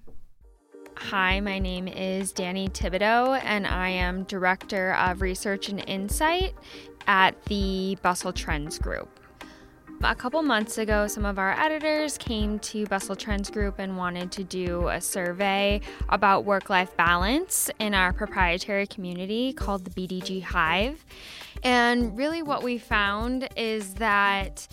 Hi, 0.96 1.40
my 1.40 1.58
name 1.58 1.88
is 1.88 2.30
Danny 2.32 2.68
Thibodeau, 2.68 3.40
and 3.42 3.66
I 3.66 3.88
am 3.88 4.22
Director 4.24 4.94
of 4.94 5.20
Research 5.20 5.68
and 5.68 5.82
Insight 5.88 6.54
at 7.08 7.42
the 7.46 7.98
Bustle 8.00 8.32
Trends 8.32 8.78
Group. 8.78 9.18
A 10.02 10.14
couple 10.14 10.42
months 10.42 10.78
ago, 10.78 11.06
some 11.06 11.24
of 11.24 11.38
our 11.38 11.58
editors 11.58 12.18
came 12.18 12.58
to 12.60 12.84
Bustle 12.86 13.16
Trends 13.16 13.50
Group 13.50 13.76
and 13.78 13.96
wanted 13.96 14.30
to 14.32 14.44
do 14.44 14.88
a 14.88 15.00
survey 15.00 15.80
about 16.10 16.44
work 16.44 16.68
life 16.68 16.94
balance 16.96 17.70
in 17.78 17.94
our 17.94 18.12
proprietary 18.12 18.86
community 18.86 19.52
called 19.54 19.84
the 19.84 19.90
BDG 19.90 20.42
Hive. 20.42 21.04
And 21.64 22.16
really, 22.16 22.42
what 22.42 22.62
we 22.62 22.78
found 22.78 23.48
is 23.56 23.94
that 23.94 24.68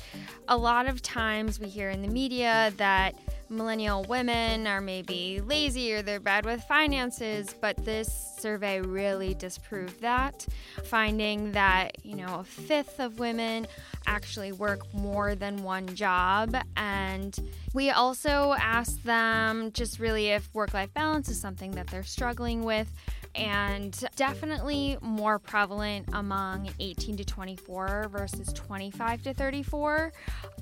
a 0.47 0.57
lot 0.57 0.87
of 0.87 1.01
times 1.01 1.59
we 1.59 1.67
hear 1.67 1.89
in 1.89 2.01
the 2.01 2.09
media 2.09 2.73
that 2.77 3.15
millennial 3.50 4.03
women 4.03 4.67
are 4.67 4.81
maybe 4.81 5.41
lazy 5.41 5.93
or 5.93 6.01
they're 6.01 6.19
bad 6.19 6.45
with 6.45 6.63
finances, 6.63 7.53
but 7.59 7.77
this 7.85 8.35
survey 8.39 8.81
really 8.81 9.33
disproved 9.33 10.01
that, 10.01 10.45
finding 10.83 11.51
that, 11.53 12.03
you 12.05 12.15
know, 12.15 12.39
a 12.39 12.43
fifth 12.43 13.00
of 13.00 13.19
women 13.19 13.67
actually 14.05 14.51
work 14.51 14.81
more 14.93 15.35
than 15.35 15.63
one 15.63 15.88
job. 15.95 16.55
And 16.75 17.38
we 17.73 17.89
also 17.89 18.55
asked 18.59 19.03
them 19.03 19.71
just 19.73 20.00
really 20.00 20.29
if 20.29 20.53
work 20.53 20.73
life 20.73 20.93
balance 20.93 21.29
is 21.29 21.39
something 21.39 21.71
that 21.71 21.88
they're 21.88 22.03
struggling 22.03 22.63
with 22.63 22.91
and 23.35 24.03
definitely 24.15 24.97
more 25.01 25.39
prevalent 25.39 26.07
among 26.13 26.69
18 26.79 27.17
to 27.17 27.25
24 27.25 28.09
versus 28.11 28.51
25 28.53 29.23
to 29.23 29.33
34. 29.33 30.13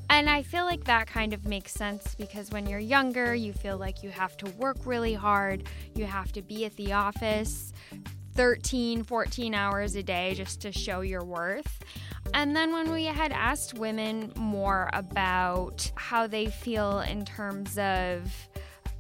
And 0.10 0.30
I 0.30 0.44
feel 0.44 0.66
like 0.66 0.84
that 0.86 1.08
kind 1.08 1.34
of 1.34 1.46
makes 1.46 1.72
sense 1.72 2.16
because 2.16 2.52
when 2.52 2.68
you're 2.68 2.80
younger, 2.80 3.34
you 3.34 3.54
feel 3.54 3.78
like 3.78 4.04
you 4.04 4.10
have 4.10 4.38
to 4.38 4.50
work 4.52 4.78
really 4.86 5.14
hard, 5.14 5.64
you 5.96 6.06
have 6.06 6.32
to 6.34 6.42
be 6.42 6.66
at 6.66 6.76
the 6.76 6.94
office 6.94 7.74
13, 8.34 9.04
14 9.04 9.54
hours 9.54 9.96
a 9.96 10.04
day 10.04 10.34
just 10.36 10.62
to 10.62 10.72
show 10.72 11.02
your 11.02 11.24
worth. 11.24 11.84
And 12.34 12.56
then 12.56 12.72
when 12.72 12.92
we 12.92 13.06
had 13.06 13.32
asked 13.32 13.74
women 13.74 14.32
more 14.38 14.90
about 14.94 15.92
how 15.96 16.28
they 16.28 16.46
feel 16.46 17.00
in 17.02 17.26
terms 17.26 17.78
of 17.78 18.32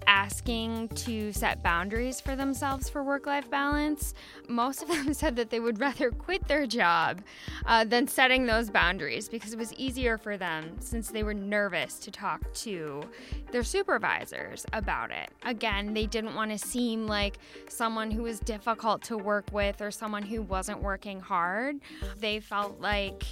asking 0.07 0.87
to 0.89 1.31
set 1.33 1.63
boundaries 1.63 2.19
for 2.19 2.35
themselves 2.35 2.89
for 2.89 3.03
work 3.03 3.25
life 3.25 3.49
balance, 3.49 4.13
most 4.47 4.81
of 4.81 4.87
them 4.89 5.13
said 5.13 5.35
that 5.35 5.49
they 5.49 5.59
would 5.59 5.79
rather 5.79 6.11
quit 6.11 6.47
their 6.47 6.65
job 6.65 7.21
uh, 7.65 7.83
than 7.83 8.07
setting 8.07 8.45
those 8.45 8.69
boundaries 8.69 9.29
because 9.29 9.53
it 9.53 9.59
was 9.59 9.73
easier 9.73 10.17
for 10.17 10.37
them 10.37 10.75
since 10.79 11.09
they 11.09 11.23
were 11.23 11.33
nervous 11.33 11.99
to 11.99 12.11
talk 12.11 12.41
to 12.53 13.03
their 13.51 13.63
supervisors 13.63 14.65
about 14.73 15.11
it. 15.11 15.29
Again, 15.43 15.93
they 15.93 16.05
didn't 16.05 16.35
want 16.35 16.51
to 16.51 16.57
seem 16.57 17.07
like 17.07 17.39
someone 17.67 18.11
who 18.11 18.23
was 18.23 18.39
difficult 18.39 19.01
to 19.03 19.17
work 19.17 19.45
with 19.51 19.81
or 19.81 19.91
someone 19.91 20.23
who 20.23 20.41
wasn't 20.41 20.81
working 20.81 21.19
hard. 21.19 21.77
They 22.17 22.39
felt 22.39 22.79
like 22.79 23.23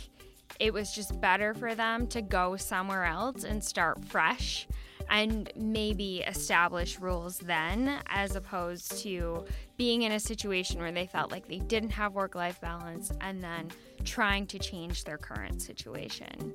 it 0.60 0.74
was 0.74 0.94
just 0.94 1.20
better 1.22 1.54
for 1.54 1.76
them 1.76 2.08
to 2.08 2.22
go 2.22 2.56
somewhere 2.56 3.06
else 3.06 3.44
and 3.44 3.64
start 3.64 4.04
fresh 4.06 4.68
and 5.10 5.52
maybe 5.56 6.20
establish 6.28 7.00
rules 7.00 7.38
then 7.40 8.00
as 8.08 8.36
opposed 8.36 8.98
to 9.04 9.46
being 9.78 10.04
in 10.04 10.12
a 10.12 10.20
situation 10.20 10.80
where 10.80 10.92
they 10.92 11.08
felt 11.08 11.32
like 11.32 11.48
they 11.48 11.60
didn't 11.60 11.90
have 11.92 12.14
work 12.14 12.36
life 12.36 12.60
balance 12.62 13.12
and 13.22 13.44
then 13.44 13.70
trying 14.04 14.46
to 14.48 14.60
change 14.60 15.04
their 15.04 15.18
current 15.18 15.62
situation. 15.62 16.54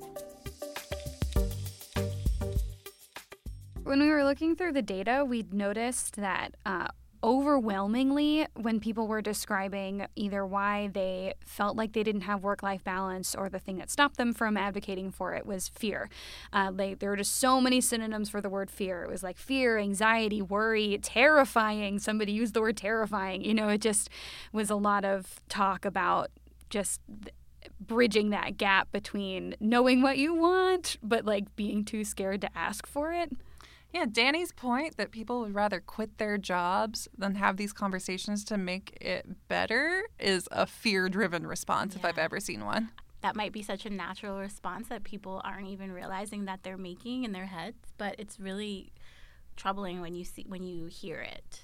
When 3.83 3.99
we 3.99 4.09
were 4.09 4.23
looking 4.23 4.55
through 4.55 4.73
the 4.73 4.81
data, 4.81 5.23
we 5.23 5.45
noticed 5.51 6.15
that 6.15 6.55
uh, 6.65 6.87
overwhelmingly, 7.25 8.45
when 8.53 8.79
people 8.79 9.07
were 9.07 9.21
describing 9.21 10.05
either 10.15 10.45
why 10.45 10.87
they 10.93 11.33
felt 11.43 11.75
like 11.75 11.93
they 11.93 12.03
didn't 12.03 12.21
have 12.21 12.43
work 12.43 12.61
life 12.61 12.83
balance 12.83 13.33
or 13.33 13.49
the 13.49 13.57
thing 13.57 13.77
that 13.77 13.89
stopped 13.89 14.17
them 14.17 14.31
from 14.31 14.55
advocating 14.55 15.09
for 15.09 15.33
it 15.33 15.43
was 15.43 15.67
fear. 15.67 16.07
Uh, 16.53 16.69
they, 16.69 16.93
there 16.93 17.09
were 17.09 17.15
just 17.15 17.37
so 17.37 17.59
many 17.59 17.81
synonyms 17.81 18.29
for 18.29 18.41
the 18.41 18.49
word 18.49 18.69
fear. 18.69 19.03
It 19.03 19.09
was 19.09 19.23
like 19.23 19.37
fear, 19.37 19.79
anxiety, 19.79 20.39
worry, 20.39 20.99
terrifying. 21.01 21.97
Somebody 21.97 22.31
used 22.31 22.53
the 22.53 22.61
word 22.61 22.77
terrifying. 22.77 23.43
You 23.43 23.55
know, 23.55 23.69
it 23.69 23.81
just 23.81 24.07
was 24.53 24.69
a 24.69 24.75
lot 24.75 25.03
of 25.03 25.41
talk 25.49 25.83
about 25.83 26.29
just. 26.69 27.01
Th- 27.07 27.33
bridging 27.79 28.29
that 28.29 28.57
gap 28.57 28.89
between 28.91 29.53
knowing 29.59 30.01
what 30.01 30.17
you 30.17 30.33
want 30.33 30.97
but 31.03 31.25
like 31.25 31.55
being 31.55 31.83
too 31.83 32.05
scared 32.05 32.39
to 32.39 32.49
ask 32.55 32.87
for 32.87 33.11
it 33.11 33.31
yeah, 33.95 34.05
Danny's 34.11 34.51
point 34.51 34.97
that 34.97 35.11
people 35.11 35.39
would 35.39 35.55
rather 35.55 35.79
quit 35.79 36.17
their 36.17 36.37
jobs 36.37 37.07
than 37.17 37.35
have 37.35 37.55
these 37.55 37.71
conversations 37.71 38.43
to 38.43 38.57
make 38.57 38.97
it 38.99 39.25
better 39.47 40.03
is 40.19 40.49
a 40.51 40.65
fear 40.65 41.07
driven 41.07 41.47
response 41.47 41.93
yeah. 41.93 41.99
if 41.99 42.05
I've 42.05 42.17
ever 42.17 42.41
seen 42.41 42.65
one. 42.65 42.89
That 43.21 43.37
might 43.37 43.53
be 43.53 43.61
such 43.61 43.85
a 43.85 43.89
natural 43.89 44.37
response 44.37 44.89
that 44.89 45.05
people 45.05 45.41
aren't 45.45 45.69
even 45.69 45.93
realizing 45.93 46.43
that 46.43 46.59
they're 46.61 46.75
making 46.75 47.23
in 47.23 47.31
their 47.31 47.45
heads, 47.45 47.77
but 47.97 48.15
it's 48.17 48.37
really 48.37 48.91
troubling 49.55 50.01
when 50.01 50.13
you 50.13 50.25
see 50.25 50.43
when 50.45 50.63
you 50.63 50.87
hear 50.87 51.21
it. 51.21 51.61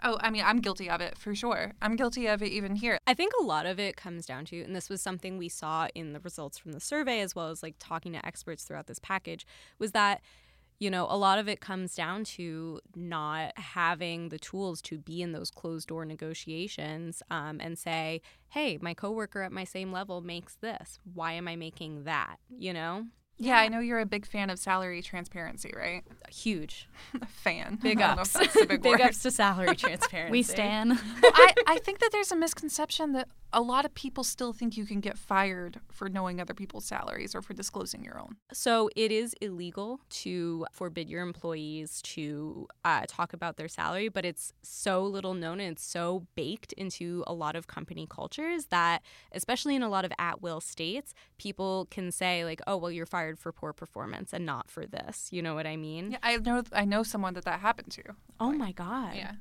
Oh, 0.00 0.16
I 0.20 0.30
mean, 0.30 0.44
I'm 0.46 0.60
guilty 0.60 0.88
of 0.88 1.00
it 1.00 1.18
for 1.18 1.34
sure. 1.34 1.72
I'm 1.82 1.96
guilty 1.96 2.28
of 2.28 2.40
it 2.40 2.52
even 2.52 2.76
here. 2.76 2.98
I 3.08 3.14
think 3.14 3.32
a 3.40 3.42
lot 3.42 3.66
of 3.66 3.80
it 3.80 3.96
comes 3.96 4.26
down 4.26 4.44
to, 4.46 4.62
and 4.62 4.76
this 4.76 4.88
was 4.88 5.02
something 5.02 5.38
we 5.38 5.48
saw 5.48 5.88
in 5.92 6.12
the 6.12 6.20
results 6.20 6.56
from 6.56 6.70
the 6.70 6.78
survey 6.78 7.20
as 7.20 7.34
well 7.34 7.48
as 7.48 7.64
like 7.64 7.74
talking 7.80 8.12
to 8.12 8.24
experts 8.24 8.62
throughout 8.62 8.86
this 8.86 9.00
package, 9.00 9.44
was 9.80 9.90
that 9.90 10.20
you 10.78 10.90
know, 10.90 11.06
a 11.08 11.16
lot 11.16 11.38
of 11.38 11.48
it 11.48 11.60
comes 11.60 11.94
down 11.94 12.24
to 12.24 12.80
not 12.94 13.56
having 13.58 14.28
the 14.28 14.38
tools 14.38 14.82
to 14.82 14.98
be 14.98 15.22
in 15.22 15.32
those 15.32 15.50
closed 15.50 15.88
door 15.88 16.04
negotiations 16.04 17.22
um, 17.30 17.60
and 17.60 17.78
say, 17.78 18.20
hey, 18.48 18.78
my 18.80 18.94
coworker 18.94 19.42
at 19.42 19.52
my 19.52 19.64
same 19.64 19.92
level 19.92 20.20
makes 20.20 20.56
this. 20.56 20.98
Why 21.14 21.32
am 21.32 21.48
I 21.48 21.56
making 21.56 22.04
that? 22.04 22.36
You 22.50 22.72
know? 22.72 23.06
Yeah, 23.36 23.58
I 23.58 23.68
know 23.68 23.80
you're 23.80 23.98
a 23.98 24.06
big 24.06 24.26
fan 24.26 24.48
of 24.48 24.58
salary 24.60 25.02
transparency, 25.02 25.72
right? 25.74 26.04
Huge. 26.30 26.88
fan. 27.28 27.78
Big 27.82 28.00
ups. 28.00 28.36
big, 28.54 28.80
big 28.82 29.00
ups 29.00 29.22
to 29.22 29.30
salary 29.30 29.74
transparency. 29.74 30.30
we 30.30 30.42
stand. 30.42 30.90
well, 30.90 31.32
I, 31.34 31.54
I 31.66 31.78
think 31.78 31.98
that 31.98 32.10
there's 32.12 32.30
a 32.30 32.36
misconception 32.36 33.12
that 33.12 33.28
a 33.54 33.62
lot 33.62 33.84
of 33.84 33.94
people 33.94 34.24
still 34.24 34.52
think 34.52 34.76
you 34.76 34.84
can 34.84 35.00
get 35.00 35.16
fired 35.16 35.80
for 35.90 36.08
knowing 36.08 36.40
other 36.40 36.52
people's 36.52 36.84
salaries 36.84 37.34
or 37.34 37.40
for 37.40 37.54
disclosing 37.54 38.04
your 38.04 38.18
own. 38.18 38.36
So 38.52 38.90
it 38.96 39.12
is 39.12 39.34
illegal 39.40 40.00
to 40.10 40.66
forbid 40.72 41.08
your 41.08 41.22
employees 41.22 42.02
to 42.02 42.66
uh, 42.84 43.04
talk 43.06 43.32
about 43.32 43.56
their 43.56 43.68
salary, 43.68 44.08
but 44.08 44.24
it's 44.24 44.52
so 44.62 45.04
little 45.04 45.34
known 45.34 45.60
and 45.60 45.72
it's 45.72 45.84
so 45.84 46.26
baked 46.34 46.72
into 46.74 47.22
a 47.28 47.32
lot 47.32 47.54
of 47.54 47.68
company 47.68 48.06
cultures 48.10 48.66
that, 48.66 49.02
especially 49.32 49.76
in 49.76 49.82
a 49.82 49.88
lot 49.88 50.04
of 50.04 50.12
at 50.18 50.42
will 50.42 50.60
states, 50.60 51.14
people 51.38 51.86
can 51.90 52.10
say, 52.10 52.44
like, 52.44 52.60
oh, 52.66 52.76
well, 52.76 52.90
you're 52.90 53.06
fired 53.06 53.38
for 53.38 53.52
poor 53.52 53.72
performance 53.72 54.32
and 54.32 54.44
not 54.44 54.68
for 54.68 54.84
this. 54.84 55.28
You 55.30 55.42
know 55.42 55.54
what 55.54 55.66
I 55.66 55.76
mean? 55.76 56.10
Yeah, 56.10 56.18
I 56.22 56.36
know, 56.38 56.62
I 56.72 56.84
know 56.84 57.04
someone 57.04 57.34
that 57.34 57.44
that 57.44 57.60
happened 57.60 57.92
to. 57.92 58.02
Oh 58.40 58.50
my 58.50 58.72
God. 58.72 59.14
Yeah. 59.14 59.32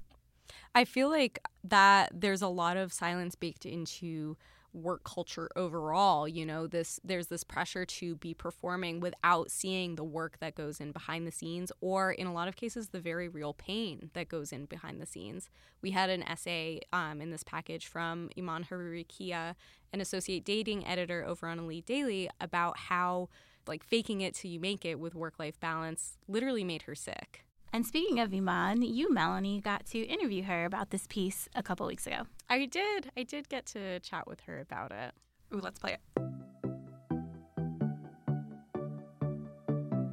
I 0.75 0.85
feel 0.85 1.09
like 1.09 1.39
that 1.63 2.11
there's 2.13 2.41
a 2.41 2.47
lot 2.47 2.77
of 2.77 2.93
silence 2.93 3.35
baked 3.35 3.65
into 3.65 4.37
work 4.73 5.03
culture 5.03 5.49
overall 5.55 6.27
you 6.27 6.43
know 6.43 6.65
this 6.65 6.99
there's 7.03 7.27
this 7.27 7.43
pressure 7.43 7.85
to 7.85 8.15
be 8.15 8.33
performing 8.33 8.99
without 8.99 9.51
seeing 9.51 9.95
the 9.95 10.03
work 10.03 10.39
that 10.39 10.55
goes 10.55 10.79
in 10.79 10.91
behind 10.91 11.27
the 11.27 11.31
scenes 11.31 11.71
or 11.79 12.11
in 12.11 12.25
a 12.25 12.33
lot 12.33 12.47
of 12.47 12.55
cases 12.55 12.89
the 12.89 12.99
very 12.99 13.27
real 13.27 13.53
pain 13.53 14.09
that 14.13 14.27
goes 14.27 14.51
in 14.51 14.65
behind 14.65 14.99
the 14.99 15.05
scenes. 15.05 15.49
We 15.81 15.91
had 15.91 16.09
an 16.09 16.23
essay 16.23 16.81
um, 16.91 17.21
in 17.21 17.29
this 17.29 17.43
package 17.43 17.85
from 17.85 18.29
Iman 18.37 18.65
Hariri-Kia 18.65 19.55
an 19.93 20.01
associate 20.01 20.43
dating 20.43 20.87
editor 20.87 21.23
over 21.23 21.47
on 21.47 21.59
elite 21.59 21.85
daily 21.85 22.29
about 22.41 22.77
how 22.77 23.29
like 23.67 23.83
faking 23.83 24.21
it 24.21 24.33
till 24.33 24.49
you 24.49 24.59
make 24.59 24.85
it 24.85 24.99
with 24.99 25.13
work 25.13 25.37
life 25.37 25.59
balance 25.59 26.17
literally 26.27 26.63
made 26.63 26.83
her 26.83 26.95
sick 26.95 27.45
and 27.73 27.85
speaking 27.85 28.19
of 28.19 28.33
Iman, 28.33 28.83
you, 28.83 29.11
Melanie, 29.11 29.59
got 29.59 29.85
to 29.87 29.99
interview 29.99 30.43
her 30.43 30.65
about 30.65 30.91
this 30.91 31.07
piece 31.09 31.49
a 31.55 31.63
couple 31.63 31.87
weeks 31.87 32.05
ago. 32.07 32.27
I 32.49 32.65
did. 32.67 33.11
I 33.17 33.23
did 33.23 33.49
get 33.49 33.65
to 33.67 33.99
chat 33.99 34.27
with 34.27 34.41
her 34.41 34.59
about 34.59 34.91
it. 34.91 35.11
Ooh, 35.53 35.59
let's 35.59 35.79
play 35.79 35.93
it. 35.93 35.99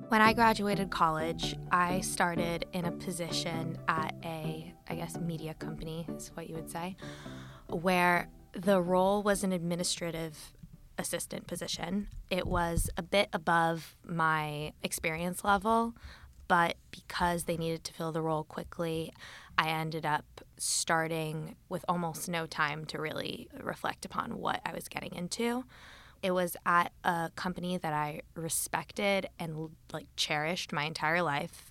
When 0.08 0.20
I 0.20 0.32
graduated 0.32 0.90
college, 0.90 1.54
I 1.70 2.00
started 2.00 2.64
in 2.72 2.84
a 2.84 2.90
position 2.90 3.78
at 3.86 4.14
a, 4.24 4.74
I 4.88 4.94
guess, 4.96 5.16
media 5.18 5.54
company, 5.54 6.06
is 6.16 6.32
what 6.34 6.48
you 6.48 6.56
would 6.56 6.70
say, 6.70 6.96
where 7.68 8.28
the 8.52 8.80
role 8.82 9.22
was 9.22 9.44
an 9.44 9.52
administrative 9.52 10.52
assistant 10.98 11.46
position. 11.46 12.08
It 12.28 12.46
was 12.46 12.90
a 12.96 13.02
bit 13.02 13.28
above 13.32 13.96
my 14.04 14.72
experience 14.82 15.44
level, 15.44 15.94
but 16.50 16.74
because 16.90 17.44
they 17.44 17.56
needed 17.56 17.84
to 17.84 17.92
fill 17.92 18.10
the 18.10 18.20
role 18.20 18.42
quickly, 18.42 19.12
I 19.56 19.68
ended 19.68 20.04
up 20.04 20.40
starting 20.58 21.54
with 21.68 21.84
almost 21.88 22.28
no 22.28 22.44
time 22.44 22.86
to 22.86 23.00
really 23.00 23.48
reflect 23.62 24.04
upon 24.04 24.36
what 24.36 24.60
I 24.66 24.72
was 24.72 24.88
getting 24.88 25.14
into. 25.14 25.62
It 26.24 26.32
was 26.32 26.56
at 26.66 26.90
a 27.04 27.30
company 27.36 27.76
that 27.76 27.92
I 27.92 28.22
respected 28.34 29.28
and 29.38 29.70
like 29.92 30.08
cherished 30.16 30.72
my 30.72 30.82
entire 30.82 31.22
life. 31.22 31.70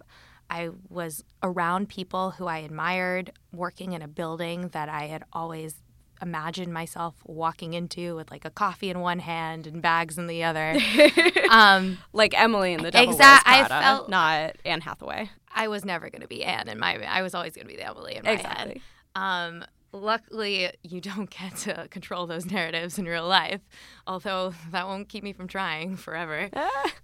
I 0.50 0.70
was 0.88 1.26
around 1.44 1.90
people 1.90 2.32
who 2.32 2.48
I 2.48 2.60
admired, 2.60 3.34
working 3.52 3.92
in 3.92 4.02
a 4.02 4.08
building 4.08 4.70
that 4.70 4.88
I 4.88 5.08
had 5.08 5.26
always 5.34 5.76
imagine 6.22 6.72
myself 6.72 7.16
walking 7.26 7.74
into 7.74 8.16
with 8.16 8.32
like 8.32 8.46
a 8.46 8.50
coffee 8.50 8.90
in 8.90 9.00
one 9.00 9.20
hand 9.20 9.68
and 9.68 9.82
bags 9.82 10.18
in 10.18 10.28
the 10.28 10.44
other. 10.44 10.78
um, 11.50 11.98
like 12.14 12.40
Emily 12.40 12.74
in 12.74 12.84
the 12.84 12.92
Devil 12.92 13.14
exactly. 13.14 13.54
I 13.54 13.68
felt 13.68 14.10
not 14.10 14.56
Anne 14.66 14.82
Hathaway. 14.82 15.30
I 15.54 15.68
was 15.68 15.86
never 15.86 16.10
going 16.10 16.22
to 16.22 16.28
be 16.28 16.44
Anne 16.44 16.70
in 16.70 16.80
my. 16.80 17.04
I 17.06 17.22
was 17.22 17.34
always 17.34 17.54
going 17.54 17.68
to 17.68 17.72
be 17.72 17.78
the 17.78 17.88
Emily 17.88 18.16
in 18.16 18.24
my 18.24 18.32
exactly. 18.32 18.74
head. 18.74 18.82
Um, 19.16 19.66
luckily, 19.92 20.72
you 20.84 21.02
don't 21.02 21.30
get 21.40 21.56
to 21.58 21.88
control 21.90 22.28
those 22.28 22.46
narratives 22.46 23.00
in 23.00 23.06
real 23.06 23.28
life, 23.28 23.62
although 24.08 24.54
that 24.72 24.88
won't 24.88 25.10
keep 25.10 25.24
me 25.24 25.34
from 25.34 25.48
trying 25.48 25.96
forever. 25.96 26.50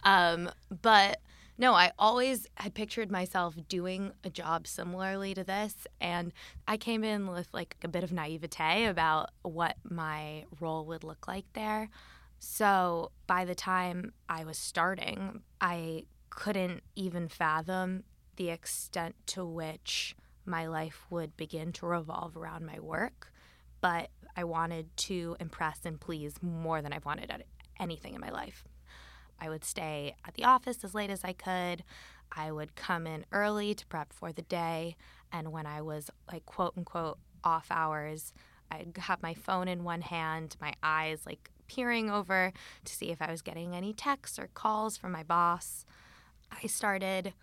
um, 0.04 0.50
but 0.82 1.20
no, 1.58 1.74
I 1.74 1.92
always 1.98 2.48
had 2.56 2.74
pictured 2.74 3.10
myself 3.10 3.56
doing 3.70 4.12
a 4.24 4.30
job 4.30 4.68
similarly 4.68 5.34
to 5.34 5.44
this. 5.44 5.88
And 6.02 6.34
I 6.68 6.78
came 6.78 7.04
in 7.04 7.28
with 7.28 7.48
like 7.54 7.78
a 7.84 7.88
bit 7.88 8.04
of 8.04 8.12
naivete 8.12 8.86
about 8.86 9.30
what 9.44 9.78
my 9.84 10.46
role 10.60 10.86
would 10.86 11.04
look 11.04 11.28
like 11.28 11.46
there. 11.54 11.90
So 12.40 13.12
by 13.26 13.46
the 13.46 13.56
time 13.56 14.14
I 14.28 14.44
was 14.44 14.58
starting, 14.58 15.42
I 15.62 16.04
couldn't 16.30 16.84
even 16.96 17.30
fathom 17.30 18.04
the 18.36 18.50
extent 18.50 19.16
to 19.28 19.46
which 19.46 20.16
my 20.46 20.68
life 20.68 21.06
would 21.10 21.38
begin 21.38 21.72
to 21.74 21.86
revolve 21.86 22.36
around 22.36 22.66
my 22.66 22.80
work. 22.80 23.32
But 23.80 24.10
I 24.36 24.44
wanted 24.44 24.96
to 24.98 25.38
impress 25.40 25.86
and 25.86 26.00
please 26.00 26.36
more 26.42 26.82
than 26.82 26.92
I've 26.92 27.06
wanted 27.06 27.32
at 27.32 27.44
anything 27.80 28.14
in 28.14 28.22
my 28.22 28.30
life. 28.30 28.66
I 29.40 29.50
would 29.50 29.64
stay 29.64 30.16
at 30.26 30.34
the 30.36 30.44
office 30.44 30.84
as 30.84 30.96
late 30.96 31.10
as 31.10 31.24
I 31.24 31.34
could. 31.34 31.84
I 32.32 32.52
would 32.52 32.76
come 32.76 33.08
in 33.08 33.26
early 33.32 33.74
to 33.76 33.86
prep 33.88 34.12
for 34.12 34.32
the 34.32 34.42
day. 34.42 34.96
And 35.32 35.52
when 35.52 35.66
I 35.66 35.82
was 35.82 36.10
like 36.32 36.46
quote 36.46 36.74
unquote 36.78 37.18
off 37.44 37.68
hours, 37.70 38.34
I'd 38.72 38.98
have 38.98 39.22
my 39.22 39.34
phone 39.34 39.68
in 39.68 39.84
one 39.84 40.02
hand, 40.02 40.58
my 40.60 40.74
eyes 40.82 41.26
like 41.26 41.50
peering 41.68 42.10
over 42.10 42.54
to 42.84 42.94
see 42.94 43.12
if 43.12 43.22
I 43.22 43.32
was 43.32 43.42
getting 43.42 43.76
any 43.76 43.94
texts 43.94 44.38
or 44.40 44.50
calls 44.54 44.98
from 44.98 45.12
my 45.12 45.24
boss. 45.24 45.86
I 46.52 46.68
started 46.68 47.34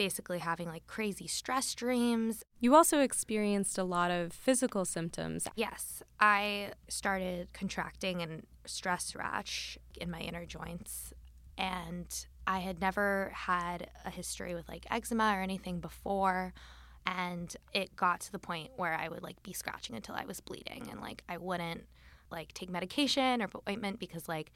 basically 0.00 0.38
having 0.38 0.66
like 0.66 0.86
crazy 0.86 1.26
stress 1.26 1.74
dreams. 1.74 2.42
You 2.58 2.74
also 2.74 3.00
experienced 3.00 3.76
a 3.76 3.84
lot 3.84 4.10
of 4.10 4.32
physical 4.32 4.86
symptoms. 4.86 5.46
Yes, 5.56 6.02
I 6.18 6.72
started 6.88 7.52
contracting 7.52 8.22
and 8.22 8.46
stress 8.64 9.14
rash 9.14 9.76
in 10.00 10.10
my 10.10 10.20
inner 10.20 10.46
joints. 10.46 11.12
And 11.58 12.06
I 12.46 12.60
had 12.60 12.80
never 12.80 13.30
had 13.34 13.90
a 14.06 14.10
history 14.10 14.54
with 14.54 14.70
like 14.70 14.86
eczema 14.90 15.34
or 15.36 15.42
anything 15.42 15.80
before. 15.80 16.54
And 17.04 17.54
it 17.74 17.94
got 17.94 18.20
to 18.20 18.32
the 18.32 18.38
point 18.38 18.70
where 18.76 18.94
I 18.94 19.08
would 19.08 19.22
like 19.22 19.42
be 19.42 19.52
scratching 19.52 19.96
until 19.96 20.14
I 20.14 20.24
was 20.24 20.40
bleeding. 20.40 20.88
And 20.90 21.02
like 21.02 21.24
I 21.28 21.36
wouldn't 21.36 21.84
like 22.30 22.54
take 22.54 22.70
medication 22.70 23.42
or 23.42 23.50
appointment 23.52 23.98
because 23.98 24.30
like 24.30 24.50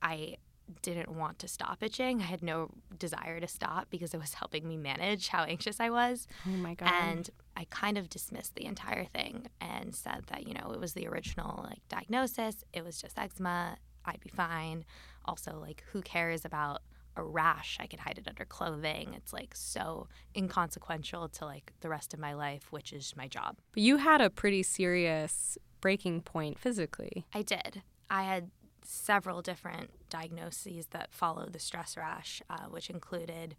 I 0.00 0.36
didn't 0.82 1.14
want 1.14 1.38
to 1.40 1.48
stop 1.48 1.82
itching. 1.82 2.20
I 2.20 2.24
had 2.24 2.42
no 2.42 2.70
desire 2.98 3.40
to 3.40 3.48
stop 3.48 3.88
because 3.90 4.14
it 4.14 4.20
was 4.20 4.34
helping 4.40 4.66
me 4.66 4.76
manage 4.76 5.28
how 5.28 5.44
anxious 5.44 5.80
I 5.80 5.90
was. 5.90 6.26
Oh 6.46 6.50
my 6.50 6.74
god. 6.74 6.90
And 6.92 7.30
I 7.56 7.66
kind 7.70 7.98
of 7.98 8.08
dismissed 8.08 8.54
the 8.54 8.64
entire 8.64 9.04
thing 9.04 9.46
and 9.60 9.94
said 9.94 10.24
that, 10.28 10.46
you 10.46 10.54
know, 10.54 10.72
it 10.72 10.80
was 10.80 10.94
the 10.94 11.06
original 11.06 11.64
like 11.68 11.80
diagnosis. 11.88 12.64
It 12.72 12.84
was 12.84 13.00
just 13.00 13.18
eczema. 13.18 13.76
I'd 14.04 14.20
be 14.20 14.30
fine. 14.30 14.84
Also, 15.24 15.58
like 15.60 15.84
who 15.92 16.02
cares 16.02 16.44
about 16.44 16.82
a 17.16 17.22
rash? 17.22 17.78
I 17.80 17.86
could 17.86 18.00
hide 18.00 18.18
it 18.18 18.28
under 18.28 18.44
clothing. 18.44 19.14
It's 19.14 19.32
like 19.32 19.54
so 19.54 20.08
inconsequential 20.36 21.28
to 21.28 21.44
like 21.44 21.72
the 21.80 21.88
rest 21.88 22.12
of 22.12 22.20
my 22.20 22.34
life, 22.34 22.66
which 22.70 22.92
is 22.92 23.14
my 23.16 23.28
job. 23.28 23.58
But 23.72 23.82
you 23.82 23.98
had 23.98 24.20
a 24.20 24.30
pretty 24.30 24.62
serious 24.62 25.56
breaking 25.80 26.22
point 26.22 26.58
physically. 26.58 27.26
I 27.32 27.42
did. 27.42 27.82
I 28.10 28.24
had 28.24 28.50
several 28.84 29.42
different 29.42 29.90
diagnoses 30.10 30.86
that 30.88 31.12
followed 31.12 31.52
the 31.52 31.58
stress 31.58 31.96
rash, 31.96 32.42
uh, 32.48 32.66
which 32.68 32.90
included 32.90 33.56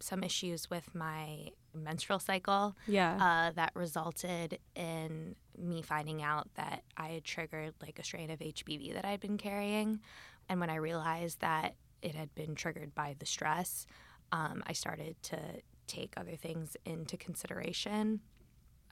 some 0.00 0.22
issues 0.22 0.68
with 0.68 0.94
my 0.94 1.48
menstrual 1.72 2.18
cycle. 2.18 2.76
Yeah. 2.86 3.16
Uh, 3.20 3.52
that 3.52 3.72
resulted 3.74 4.58
in 4.74 5.36
me 5.56 5.82
finding 5.82 6.22
out 6.22 6.48
that 6.54 6.82
I 6.96 7.08
had 7.08 7.24
triggered 7.24 7.74
like 7.80 7.98
a 7.98 8.04
strain 8.04 8.30
of 8.30 8.40
HPV 8.40 8.94
that 8.94 9.04
I'd 9.04 9.20
been 9.20 9.38
carrying. 9.38 10.00
And 10.48 10.60
when 10.60 10.70
I 10.70 10.76
realized 10.76 11.40
that 11.40 11.74
it 12.02 12.14
had 12.14 12.34
been 12.34 12.54
triggered 12.54 12.94
by 12.94 13.16
the 13.18 13.26
stress, 13.26 13.86
um, 14.32 14.62
I 14.66 14.72
started 14.72 15.16
to 15.24 15.38
take 15.86 16.14
other 16.16 16.36
things 16.36 16.76
into 16.84 17.16
consideration. 17.16 18.20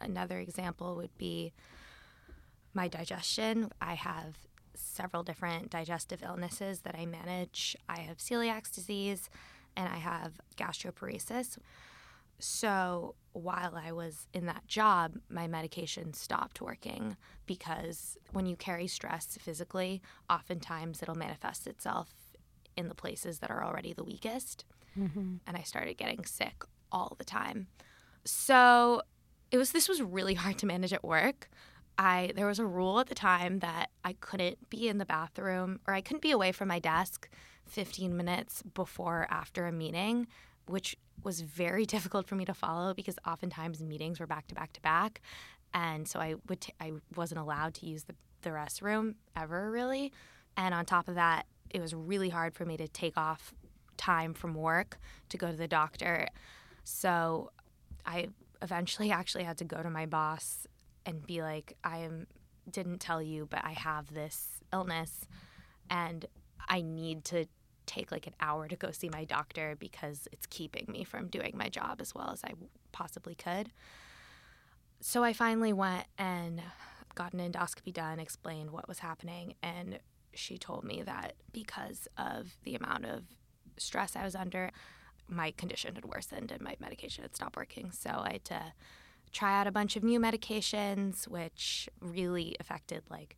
Another 0.00 0.38
example 0.38 0.96
would 0.96 1.16
be 1.18 1.52
my 2.74 2.88
digestion. 2.88 3.70
I 3.80 3.94
have 3.94 4.36
several 4.74 5.22
different 5.22 5.70
digestive 5.70 6.22
illnesses 6.22 6.80
that 6.80 6.94
I 6.94 7.06
manage. 7.06 7.76
I 7.88 8.00
have 8.00 8.18
celiac 8.18 8.72
disease 8.72 9.30
and 9.76 9.88
I 9.88 9.96
have 9.96 10.40
gastroparesis. 10.56 11.58
So 12.38 13.14
while 13.32 13.74
I 13.76 13.92
was 13.92 14.26
in 14.34 14.46
that 14.46 14.66
job, 14.66 15.18
my 15.28 15.46
medication 15.46 16.12
stopped 16.12 16.60
working 16.60 17.16
because 17.46 18.18
when 18.32 18.46
you 18.46 18.56
carry 18.56 18.86
stress 18.86 19.38
physically, 19.40 20.02
oftentimes 20.28 21.02
it'll 21.02 21.14
manifest 21.14 21.66
itself 21.66 22.08
in 22.76 22.88
the 22.88 22.94
places 22.94 23.38
that 23.38 23.50
are 23.50 23.64
already 23.64 23.92
the 23.92 24.04
weakest. 24.04 24.64
Mm-hmm. 24.98 25.36
And 25.46 25.56
I 25.56 25.62
started 25.62 25.96
getting 25.96 26.24
sick 26.24 26.64
all 26.90 27.14
the 27.18 27.24
time. 27.24 27.68
So 28.24 29.02
it 29.50 29.58
was 29.58 29.72
this 29.72 29.88
was 29.88 30.02
really 30.02 30.34
hard 30.34 30.58
to 30.58 30.66
manage 30.66 30.92
at 30.92 31.04
work. 31.04 31.48
I 31.98 32.32
there 32.34 32.46
was 32.46 32.58
a 32.58 32.66
rule 32.66 33.00
at 33.00 33.08
the 33.08 33.14
time 33.14 33.58
that 33.60 33.90
I 34.04 34.14
couldn't 34.14 34.70
be 34.70 34.88
in 34.88 34.98
the 34.98 35.06
bathroom 35.06 35.80
or 35.86 35.94
I 35.94 36.00
couldn't 36.00 36.22
be 36.22 36.30
away 36.30 36.52
from 36.52 36.68
my 36.68 36.78
desk 36.78 37.28
15 37.66 38.16
minutes 38.16 38.62
before 38.74 39.26
after 39.30 39.66
a 39.66 39.72
meeting, 39.72 40.26
which 40.66 40.96
was 41.22 41.40
very 41.40 41.84
difficult 41.94 42.26
for 42.26 42.34
me 42.34 42.44
to 42.44 42.54
follow 42.54 42.94
because 42.94 43.16
oftentimes 43.26 43.82
meetings 43.82 44.20
were 44.20 44.26
back 44.26 44.46
to 44.48 44.54
back 44.54 44.72
to 44.74 44.80
back, 44.82 45.20
and 45.74 46.08
so 46.08 46.20
I 46.20 46.34
would 46.48 46.60
t- 46.60 46.74
I 46.80 46.92
wasn't 47.16 47.40
allowed 47.40 47.74
to 47.74 47.86
use 47.86 48.04
the 48.04 48.14
the 48.42 48.50
restroom 48.50 49.14
ever 49.36 49.70
really, 49.70 50.12
and 50.56 50.74
on 50.74 50.84
top 50.84 51.08
of 51.08 51.14
that, 51.14 51.46
it 51.70 51.80
was 51.80 51.94
really 51.94 52.28
hard 52.28 52.54
for 52.54 52.64
me 52.64 52.76
to 52.76 52.88
take 52.88 53.16
off 53.16 53.54
time 53.96 54.34
from 54.34 54.54
work 54.54 54.98
to 55.28 55.36
go 55.36 55.50
to 55.50 55.56
the 55.56 55.68
doctor, 55.68 56.26
so 56.82 57.52
I 58.04 58.28
eventually 58.60 59.10
actually 59.12 59.44
had 59.44 59.58
to 59.58 59.64
go 59.64 59.82
to 59.82 59.90
my 59.90 60.06
boss 60.06 60.66
and 61.06 61.26
be 61.26 61.42
like, 61.42 61.76
I 61.84 61.98
am 61.98 62.26
didn't 62.70 63.00
tell 63.00 63.20
you, 63.20 63.46
but 63.50 63.64
I 63.64 63.72
have 63.72 64.12
this 64.14 64.60
illness 64.72 65.26
and 65.90 66.26
I 66.68 66.80
need 66.80 67.24
to 67.26 67.46
take 67.86 68.12
like 68.12 68.26
an 68.26 68.34
hour 68.40 68.68
to 68.68 68.76
go 68.76 68.90
see 68.92 69.08
my 69.08 69.24
doctor 69.24 69.76
because 69.78 70.28
it's 70.30 70.46
keeping 70.46 70.86
me 70.88 71.04
from 71.04 71.26
doing 71.26 71.52
my 71.56 71.68
job 71.68 72.00
as 72.00 72.14
well 72.14 72.30
as 72.30 72.42
I 72.44 72.52
possibly 72.92 73.34
could. 73.34 73.72
So 75.00 75.24
I 75.24 75.32
finally 75.32 75.72
went 75.72 76.06
and 76.16 76.62
got 77.14 77.32
an 77.32 77.40
endoscopy 77.40 77.92
done, 77.92 78.20
explained 78.20 78.70
what 78.70 78.88
was 78.88 79.00
happening, 79.00 79.54
and 79.62 79.98
she 80.32 80.56
told 80.56 80.84
me 80.84 81.02
that 81.02 81.34
because 81.52 82.08
of 82.16 82.56
the 82.62 82.76
amount 82.76 83.04
of 83.04 83.24
stress 83.76 84.16
I 84.16 84.24
was 84.24 84.36
under, 84.36 84.70
my 85.28 85.50
condition 85.50 85.94
had 85.96 86.04
worsened 86.04 86.52
and 86.52 86.62
my 86.62 86.76
medication 86.78 87.22
had 87.22 87.34
stopped 87.34 87.56
working. 87.56 87.90
So 87.90 88.10
I 88.10 88.32
had 88.32 88.44
to 88.46 88.72
try 89.32 89.58
out 89.58 89.66
a 89.66 89.72
bunch 89.72 89.96
of 89.96 90.04
new 90.04 90.20
medications, 90.20 91.26
which 91.26 91.88
really 92.00 92.56
affected 92.60 93.02
like 93.10 93.36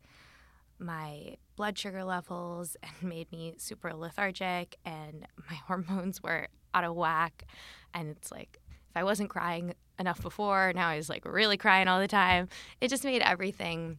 my 0.78 1.36
blood 1.56 1.78
sugar 1.78 2.04
levels 2.04 2.76
and 2.82 3.08
made 3.08 3.30
me 3.32 3.54
super 3.58 3.92
lethargic, 3.94 4.76
and 4.84 5.26
my 5.48 5.56
hormones 5.66 6.22
were 6.22 6.48
out 6.74 6.84
of 6.84 6.94
whack. 6.94 7.44
And 7.92 8.08
it's 8.08 8.30
like, 8.30 8.58
if 8.90 8.96
I 8.96 9.04
wasn't 9.04 9.30
crying 9.30 9.74
enough 9.98 10.20
before, 10.20 10.72
now 10.74 10.88
I 10.88 10.96
was 10.96 11.08
like 11.08 11.24
really 11.24 11.56
crying 11.56 11.88
all 11.88 12.00
the 12.00 12.08
time. 12.08 12.48
It 12.80 12.88
just 12.88 13.04
made 13.04 13.22
everything 13.22 13.98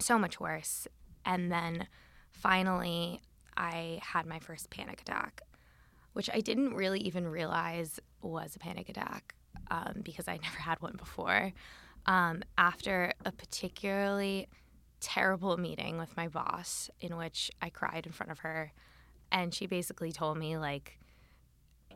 so 0.00 0.18
much 0.18 0.40
worse. 0.40 0.86
And 1.24 1.50
then 1.50 1.86
finally, 2.30 3.20
I 3.56 4.00
had 4.02 4.26
my 4.26 4.40
first 4.40 4.70
panic 4.70 5.00
attack, 5.00 5.42
which 6.12 6.28
I 6.32 6.40
didn't 6.40 6.74
really 6.74 7.00
even 7.00 7.26
realize 7.26 8.00
was 8.20 8.56
a 8.56 8.58
panic 8.58 8.88
attack 8.88 9.34
um, 9.70 10.00
because 10.02 10.28
I 10.28 10.32
never 10.42 10.58
had 10.58 10.80
one 10.80 10.96
before. 10.96 11.52
Um, 12.06 12.42
after 12.58 13.12
a 13.24 13.32
particularly 13.32 14.48
terrible 15.00 15.56
meeting 15.56 15.98
with 15.98 16.16
my 16.16 16.28
boss, 16.28 16.90
in 17.00 17.16
which 17.16 17.50
I 17.60 17.70
cried 17.70 18.06
in 18.06 18.12
front 18.12 18.32
of 18.32 18.40
her, 18.40 18.72
and 19.32 19.52
she 19.54 19.66
basically 19.66 20.12
told 20.12 20.38
me, 20.38 20.56
like, 20.56 20.98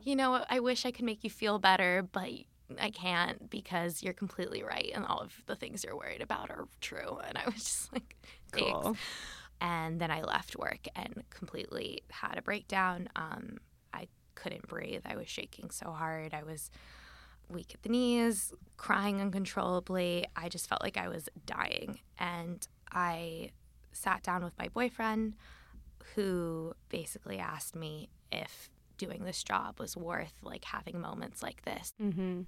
you 0.01 0.15
know, 0.15 0.43
I 0.49 0.59
wish 0.59 0.85
I 0.85 0.91
could 0.91 1.05
make 1.05 1.23
you 1.23 1.29
feel 1.29 1.59
better, 1.59 2.07
but 2.11 2.29
I 2.79 2.89
can't 2.91 3.49
because 3.49 4.03
you're 4.03 4.13
completely 4.13 4.63
right, 4.63 4.91
and 4.93 5.05
all 5.05 5.19
of 5.19 5.33
the 5.45 5.55
things 5.55 5.83
you're 5.83 5.97
worried 5.97 6.21
about 6.21 6.49
are 6.49 6.67
true. 6.81 7.19
And 7.25 7.37
I 7.37 7.45
was 7.45 7.55
just 7.63 7.93
like, 7.93 8.15
thanks. 8.51 8.69
Cool. 8.71 8.97
And 9.61 9.99
then 9.99 10.09
I 10.11 10.21
left 10.21 10.57
work 10.57 10.87
and 10.95 11.23
completely 11.29 12.03
had 12.09 12.37
a 12.37 12.41
breakdown. 12.41 13.09
Um, 13.15 13.57
I 13.93 14.07
couldn't 14.35 14.67
breathe. 14.67 15.01
I 15.05 15.17
was 15.17 15.27
shaking 15.27 15.69
so 15.69 15.91
hard. 15.91 16.33
I 16.33 16.43
was 16.43 16.71
weak 17.49 17.71
at 17.73 17.83
the 17.83 17.89
knees, 17.89 18.53
crying 18.77 19.19
uncontrollably. 19.21 20.25
I 20.35 20.49
just 20.49 20.67
felt 20.67 20.81
like 20.81 20.97
I 20.97 21.09
was 21.09 21.29
dying. 21.45 21.99
And 22.17 22.67
I 22.91 23.51
sat 23.91 24.23
down 24.23 24.43
with 24.43 24.57
my 24.57 24.67
boyfriend, 24.69 25.35
who 26.15 26.73
basically 26.89 27.37
asked 27.37 27.75
me 27.75 28.09
if 28.31 28.69
doing 28.97 29.23
this 29.23 29.43
job 29.43 29.79
was 29.79 29.95
worth 29.95 30.33
like 30.43 30.65
having 30.65 30.99
moments 30.99 31.41
like 31.41 31.63
this. 31.63 31.93
Mm-hmm. 32.01 32.41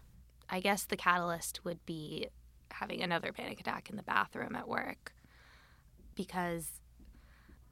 I 0.49 0.61
guess 0.61 0.85
the 0.85 0.97
catalyst 0.97 1.63
would 1.65 1.85
be 1.85 2.29
having 2.71 3.01
another 3.01 3.31
panic 3.31 3.59
attack 3.59 3.89
in 3.89 3.97
the 3.97 4.03
bathroom 4.03 4.55
at 4.55 4.67
work 4.67 5.13
because 6.15 6.79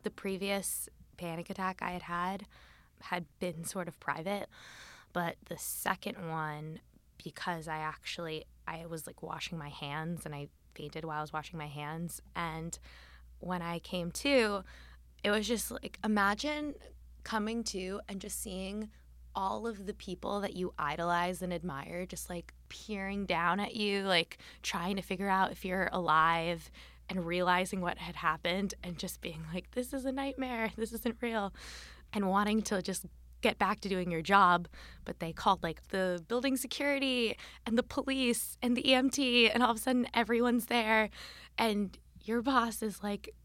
the 0.03 0.09
previous 0.09 0.89
panic 1.17 1.49
attack 1.49 1.79
I 1.81 1.91
had 1.91 2.03
had 2.03 2.45
had 3.01 3.25
been 3.39 3.63
sort 3.63 3.87
of 3.87 3.97
private, 4.01 4.47
but 5.13 5.37
the 5.47 5.57
second 5.57 6.29
one 6.29 6.81
because 7.23 7.67
I 7.67 7.77
actually 7.77 8.45
I 8.67 8.85
was 8.85 9.07
like 9.07 9.23
washing 9.23 9.57
my 9.57 9.69
hands 9.69 10.25
and 10.25 10.35
I 10.35 10.47
fainted 10.75 11.05
while 11.05 11.19
I 11.19 11.21
was 11.21 11.33
washing 11.33 11.57
my 11.57 11.67
hands 11.67 12.21
and 12.35 12.77
when 13.39 13.61
I 13.61 13.79
came 13.79 14.11
to 14.11 14.63
it 15.23 15.31
was 15.31 15.47
just 15.47 15.71
like 15.71 15.97
imagine 16.03 16.75
coming 17.29 17.63
to 17.63 18.01
and 18.09 18.19
just 18.19 18.41
seeing 18.41 18.89
all 19.35 19.67
of 19.67 19.85
the 19.85 19.93
people 19.93 20.41
that 20.41 20.55
you 20.55 20.73
idolize 20.79 21.43
and 21.43 21.53
admire 21.53 22.03
just 22.07 22.27
like 22.27 22.53
peering 22.69 23.27
down 23.27 23.59
at 23.59 23.75
you, 23.75 24.01
like 24.01 24.39
trying 24.63 24.95
to 24.95 25.03
figure 25.03 25.29
out 25.29 25.51
if 25.51 25.63
you're 25.63 25.89
alive 25.91 26.71
and 27.07 27.23
realizing 27.23 27.81
what 27.81 27.99
had 27.99 28.15
happened 28.15 28.73
and 28.83 28.97
just 28.97 29.21
being 29.21 29.43
like, 29.53 29.69
this 29.71 29.93
is 29.93 30.05
a 30.05 30.11
nightmare. 30.11 30.71
This 30.75 30.91
isn't 30.91 31.17
real. 31.21 31.53
And 32.13 32.29
wanting 32.29 32.63
to 32.63 32.81
just 32.81 33.05
get 33.41 33.59
back 33.59 33.79
to 33.81 33.89
doing 33.89 34.09
your 34.09 34.23
job. 34.23 34.67
But 35.05 35.19
they 35.19 35.31
called 35.31 35.61
like 35.61 35.87
the 35.89 36.23
building 36.27 36.57
security 36.57 37.37
and 37.63 37.77
the 37.77 37.83
police 37.83 38.57
and 38.63 38.75
the 38.75 38.81
EMT, 38.81 39.51
and 39.53 39.61
all 39.61 39.71
of 39.71 39.77
a 39.77 39.79
sudden 39.79 40.07
everyone's 40.15 40.65
there. 40.65 41.11
And 41.59 41.95
your 42.23 42.41
boss 42.41 42.81
is 42.81 43.03
like, 43.03 43.35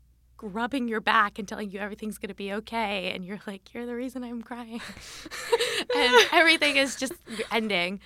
rubbing 0.44 0.88
your 0.88 1.00
back 1.00 1.38
and 1.38 1.48
telling 1.48 1.70
you 1.70 1.80
everything's 1.80 2.18
going 2.18 2.28
to 2.28 2.34
be 2.34 2.52
okay 2.52 3.10
and 3.12 3.24
you're 3.24 3.40
like 3.46 3.72
you're 3.72 3.86
the 3.86 3.94
reason 3.94 4.22
i'm 4.22 4.42
crying. 4.42 4.80
And 5.94 6.14
everything 6.32 6.76
is 6.76 6.96
just 6.96 7.12
ending. 7.50 8.00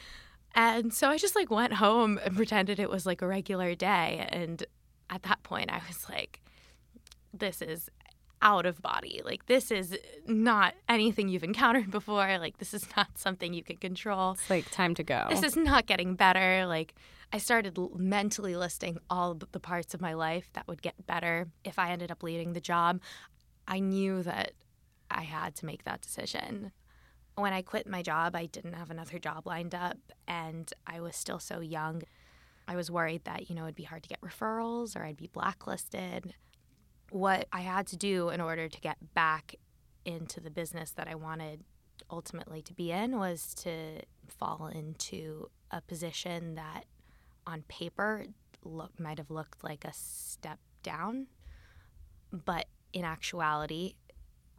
And 0.54 0.92
so 0.92 1.08
i 1.08 1.18
just 1.18 1.34
like 1.36 1.50
went 1.50 1.74
home 1.74 2.18
and 2.24 2.36
pretended 2.36 2.78
it 2.78 2.90
was 2.90 3.04
like 3.06 3.22
a 3.22 3.26
regular 3.26 3.74
day. 3.74 4.26
And 4.30 4.64
at 5.10 5.22
that 5.24 5.42
point 5.42 5.70
i 5.70 5.80
was 5.86 6.08
like 6.08 6.40
this 7.32 7.60
is 7.60 7.90
out 8.40 8.66
of 8.66 8.80
body. 8.80 9.20
Like 9.24 9.46
this 9.46 9.70
is 9.70 9.96
not 10.26 10.74
anything 10.88 11.28
you've 11.28 11.44
encountered 11.44 11.90
before. 11.90 12.38
Like 12.38 12.58
this 12.58 12.72
is 12.74 12.86
not 12.96 13.08
something 13.16 13.52
you 13.52 13.62
can 13.62 13.76
control. 13.76 14.32
It's 14.32 14.50
like 14.50 14.70
time 14.70 14.94
to 14.96 15.02
go. 15.02 15.26
This 15.28 15.42
is 15.42 15.56
not 15.56 15.86
getting 15.86 16.14
better. 16.14 16.66
Like 16.66 16.94
I 17.32 17.38
started 17.38 17.78
mentally 17.96 18.56
listing 18.56 18.98
all 19.10 19.34
the 19.34 19.60
parts 19.60 19.92
of 19.92 20.00
my 20.00 20.14
life 20.14 20.48
that 20.54 20.66
would 20.66 20.80
get 20.80 21.06
better 21.06 21.48
if 21.62 21.78
I 21.78 21.90
ended 21.90 22.10
up 22.10 22.22
leaving 22.22 22.54
the 22.54 22.60
job. 22.60 23.00
I 23.66 23.80
knew 23.80 24.22
that 24.22 24.52
I 25.10 25.22
had 25.22 25.54
to 25.56 25.66
make 25.66 25.84
that 25.84 26.00
decision. 26.00 26.72
When 27.34 27.52
I 27.52 27.60
quit 27.62 27.86
my 27.86 28.02
job, 28.02 28.34
I 28.34 28.46
didn't 28.46 28.72
have 28.72 28.90
another 28.90 29.18
job 29.18 29.46
lined 29.46 29.74
up 29.74 29.98
and 30.26 30.72
I 30.86 31.00
was 31.00 31.16
still 31.16 31.38
so 31.38 31.60
young. 31.60 32.02
I 32.66 32.76
was 32.76 32.90
worried 32.90 33.24
that, 33.24 33.48
you 33.50 33.54
know, 33.54 33.64
it'd 33.64 33.74
be 33.74 33.84
hard 33.84 34.02
to 34.04 34.08
get 34.08 34.20
referrals 34.22 34.96
or 34.96 35.04
I'd 35.04 35.16
be 35.16 35.30
blacklisted. 35.30 36.34
What 37.10 37.46
I 37.52 37.60
had 37.60 37.86
to 37.88 37.96
do 37.96 38.30
in 38.30 38.40
order 38.40 38.68
to 38.68 38.80
get 38.80 39.14
back 39.14 39.54
into 40.04 40.40
the 40.40 40.50
business 40.50 40.90
that 40.92 41.08
I 41.08 41.14
wanted 41.14 41.64
ultimately 42.10 42.62
to 42.62 42.72
be 42.72 42.90
in 42.90 43.18
was 43.18 43.54
to 43.56 44.00
fall 44.26 44.66
into 44.66 45.50
a 45.70 45.82
position 45.82 46.54
that 46.54 46.84
on 47.48 47.62
paper 47.68 48.26
look 48.62 49.00
might 49.00 49.18
have 49.18 49.30
looked 49.30 49.64
like 49.64 49.84
a 49.84 49.92
step 49.92 50.58
down, 50.82 51.26
but 52.30 52.66
in 52.92 53.04
actuality 53.04 53.94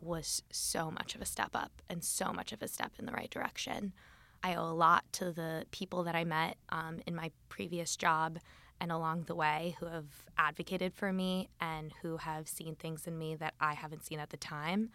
was 0.01 0.43
so 0.51 0.89
much 0.89 1.15
of 1.15 1.21
a 1.21 1.25
step 1.25 1.51
up 1.53 1.81
and 1.89 2.03
so 2.03 2.33
much 2.33 2.51
of 2.51 2.61
a 2.61 2.67
step 2.67 2.93
in 2.97 3.05
the 3.05 3.11
right 3.11 3.29
direction. 3.29 3.93
I 4.41 4.55
owe 4.55 4.69
a 4.69 4.73
lot 4.73 5.03
to 5.13 5.31
the 5.31 5.65
people 5.71 6.03
that 6.03 6.15
I 6.15 6.23
met 6.23 6.57
um, 6.69 6.99
in 7.05 7.15
my 7.15 7.31
previous 7.49 7.95
job 7.95 8.39
and 8.79 8.91
along 8.91 9.23
the 9.23 9.35
way 9.35 9.75
who 9.79 9.87
have 9.87 10.05
advocated 10.37 10.93
for 10.93 11.11
me 11.11 11.49
and 11.59 11.93
who 12.01 12.17
have 12.17 12.47
seen 12.47 12.75
things 12.75 13.05
in 13.07 13.17
me 13.17 13.35
that 13.35 13.53
I 13.59 13.73
haven't 13.73 14.05
seen 14.05 14.19
at 14.19 14.29
the 14.29 14.37
time. 14.37 14.89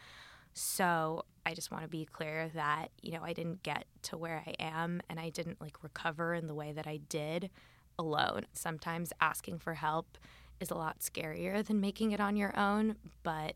So 0.54 1.24
I 1.44 1.52
just 1.52 1.70
want 1.70 1.82
to 1.84 1.88
be 1.88 2.06
clear 2.06 2.48
that, 2.54 2.90
you 3.02 3.12
know, 3.12 3.22
I 3.22 3.34
didn't 3.34 3.62
get 3.62 3.84
to 4.04 4.16
where 4.16 4.42
I 4.46 4.54
am 4.58 5.02
and 5.10 5.20
I 5.20 5.28
didn't 5.28 5.60
like 5.60 5.82
recover 5.82 6.32
in 6.32 6.46
the 6.46 6.54
way 6.54 6.72
that 6.72 6.86
I 6.86 7.00
did 7.08 7.50
alone. 7.98 8.46
Sometimes 8.52 9.12
asking 9.20 9.58
for 9.58 9.74
help 9.74 10.18
is 10.60 10.70
a 10.70 10.74
lot 10.74 11.00
scarier 11.00 11.64
than 11.64 11.80
making 11.80 12.12
it 12.12 12.20
on 12.20 12.36
your 12.36 12.58
own, 12.58 12.96
but 13.22 13.54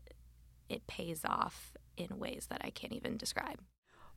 it 0.67 0.85
pays 0.87 1.21
off 1.25 1.73
in 1.97 2.19
ways 2.19 2.47
that 2.49 2.61
I 2.63 2.69
can't 2.69 2.93
even 2.93 3.17
describe. 3.17 3.59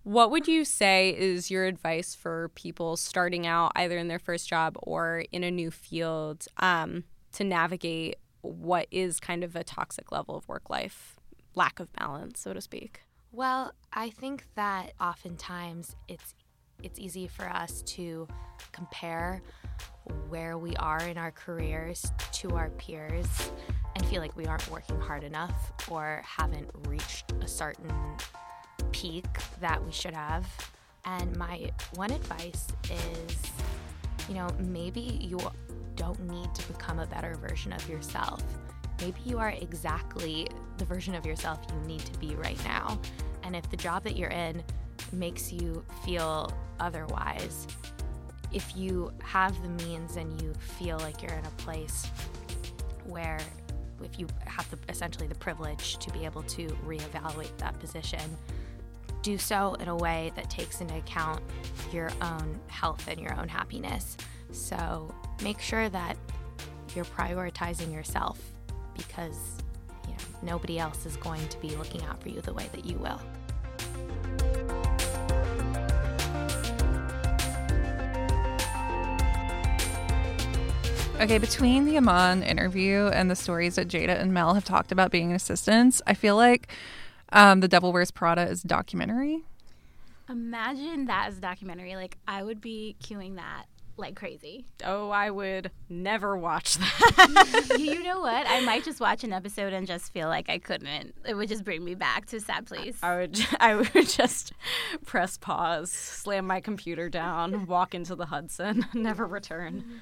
What 0.04 0.30
would 0.32 0.48
you 0.48 0.64
say 0.64 1.11
is 1.16 1.50
your 1.50 1.64
advice 1.64 2.14
for 2.14 2.50
people 2.54 2.96
starting 2.96 3.46
out 3.46 3.72
either 3.76 3.96
in 3.96 4.08
their 4.08 4.18
first 4.18 4.48
job 4.48 4.76
or 4.82 5.24
in 5.30 5.44
a 5.44 5.50
new 5.50 5.70
field 5.70 6.46
um, 6.58 7.04
to 7.35 7.44
navigate 7.44 8.16
what 8.40 8.88
is 8.90 9.20
kind 9.20 9.44
of 9.44 9.54
a 9.54 9.62
toxic 9.62 10.11
level 10.11 10.37
of 10.37 10.48
work 10.48 10.68
life, 10.68 11.16
lack 11.54 11.78
of 11.78 11.92
balance, 11.92 12.40
so 12.40 12.52
to 12.52 12.61
speak? 12.61 13.02
Well, 13.30 13.72
I 13.92 14.11
think 14.11 14.46
that 14.56 14.92
oftentimes 15.00 15.96
it's 16.08 16.35
it's 16.83 16.99
easy 16.99 17.27
for 17.27 17.49
us 17.49 17.83
to 17.83 18.27
compare 18.73 19.42
where 20.29 20.59
we 20.59 20.75
are 20.77 21.01
in 21.01 21.16
our 21.16 21.31
careers 21.31 22.11
to 22.33 22.57
our 22.57 22.71
peers 22.71 23.27
and 23.95 24.07
feel 24.07 24.21
like 24.21 24.37
we 24.37 24.47
aren't 24.47 24.68
working 24.71 24.99
hard 25.01 25.23
enough 25.25 25.73
or 25.88 26.23
haven't 26.25 26.68
reached 26.88 27.33
a 27.40 27.49
certain 27.49 27.92
peak 28.90 29.27
that 29.61 29.85
we 29.85 29.92
should 29.92 30.14
have. 30.14 30.47
And 31.05 31.37
my 31.37 31.71
one 31.95 32.11
advice 32.11 32.68
is, 32.85 33.37
you 34.29 34.35
know, 34.35 34.49
maybe 34.59 35.18
you 35.21 35.38
don't 35.97 36.21
need 36.29 36.55
to 36.55 36.73
become 36.73 37.01
a 37.01 37.07
better 37.07 37.35
version 37.35 37.73
of 37.73 37.88
yourself. 37.88 38.42
Maybe 39.01 39.21
you 39.25 39.38
are 39.38 39.51
exactly 39.51 40.47
the 40.79 40.85
version 40.85 41.14
of 41.14 41.27
yourself 41.27 41.59
you 41.68 41.88
need 41.88 42.01
to 42.01 42.18
be 42.18 42.35
right 42.37 42.62
now. 42.64 43.01
And 43.42 43.57
if 43.57 43.68
the 43.71 43.77
job 43.77 44.05
that 44.05 44.16
you're 44.16 44.31
in 44.31 44.62
makes 45.12 45.53
you 45.53 45.85
feel 46.05 46.53
otherwise, 46.81 47.67
if 48.53 48.77
you 48.77 49.12
have 49.23 49.61
the 49.62 49.85
means 49.85 50.17
and 50.17 50.41
you 50.43 50.53
feel 50.55 50.99
like 50.99 51.23
you're 51.23 51.33
in 51.33 51.45
a 51.45 51.62
place 51.62 52.07
where 53.07 53.41
if 54.03 54.19
you 54.19 54.27
have 54.47 54.69
the, 54.71 54.79
essentially 54.88 55.27
the 55.27 55.35
privilege 55.37 55.97
to 55.99 56.11
be 56.11 56.25
able 56.25 56.43
to 56.43 56.67
reevaluate 56.87 57.57
that 57.59 57.79
position, 57.79 58.21
do 59.23 59.38
so 59.38 59.75
in 59.75 59.88
a 59.88 59.97
way 59.97 60.33
that 60.35 60.51
takes 60.51 60.81
into 60.81 60.97
account 60.97 61.41
your 61.93 62.11
own 62.21 62.59
health 62.67 63.07
and 63.09 63.21
your 63.21 63.38
own 63.38 63.49
happiness. 63.49 64.17
So 64.51 65.15
make 65.43 65.61
sure 65.61 65.88
that 65.88 66.17
you're 66.95 67.05
prioritizing 67.05 67.93
yourself 67.93 68.41
because 68.97 69.38
you 70.07 70.12
know 70.12 70.17
nobody 70.43 70.79
else 70.79 71.07
is 71.07 71.17
going 71.17 71.47
to 71.49 71.59
be 71.61 71.71
looking 71.77 72.03
out 72.03 72.23
for 72.23 72.29
you 72.29 72.41
the 72.41 72.53
way 72.53 72.69
that 72.73 72.85
you 72.85 72.97
will. 72.99 73.21
Okay, 81.22 81.38
between 81.38 81.85
the 81.85 81.96
Iman 81.96 82.42
interview 82.42 83.06
and 83.06 83.30
the 83.30 83.37
stories 83.37 83.76
that 83.76 83.87
Jada 83.87 84.20
and 84.20 84.35
Mel 84.35 84.54
have 84.54 84.64
talked 84.64 84.90
about 84.90 85.12
being 85.12 85.32
assistants, 85.32 86.02
I 86.04 86.14
feel 86.14 86.35
like 86.35 86.66
um, 87.30 87.61
The 87.61 87.68
Devil 87.68 87.92
Wears 87.92 88.11
Prada 88.11 88.48
is 88.48 88.61
documentary. 88.61 89.44
Imagine 90.28 91.04
that 91.04 91.28
as 91.28 91.38
a 91.38 91.40
documentary. 91.40 91.94
Like, 91.94 92.18
I 92.26 92.42
would 92.42 92.61
be 92.61 92.96
queuing 93.00 93.37
that 93.37 93.66
like 93.96 94.16
crazy. 94.16 94.64
Oh, 94.85 95.11
I 95.11 95.30
would 95.30 95.70
never 95.88 96.37
watch 96.37 96.74
that. 96.74 97.76
you 97.78 98.02
know 98.02 98.20
what? 98.20 98.44
I 98.48 98.61
might 98.62 98.82
just 98.82 98.98
watch 98.98 99.22
an 99.22 99.32
episode 99.32 99.72
and 99.72 99.87
just 99.87 100.12
feel 100.12 100.28
like 100.28 100.50
I 100.50 100.58
couldn't. 100.58 101.14
It 101.24 101.35
would 101.35 101.48
just 101.48 101.62
bring 101.62 101.85
me 101.85 101.94
back 101.94 102.26
to 102.26 102.40
sad 102.40 102.66
place. 102.66 102.96
I 103.00 103.16
would 103.16 103.46
I 103.61 103.76
would 103.76 104.08
just 104.08 104.54
press 105.06 105.37
pause, 105.37 105.92
slam 105.92 106.48
my 106.48 106.61
computer 106.61 107.08
down, 107.08 107.66
walk 107.66 107.94
into 107.94 108.16
the 108.16 108.26
Hudson, 108.26 108.87
never 108.94 109.24
return. 109.24 110.00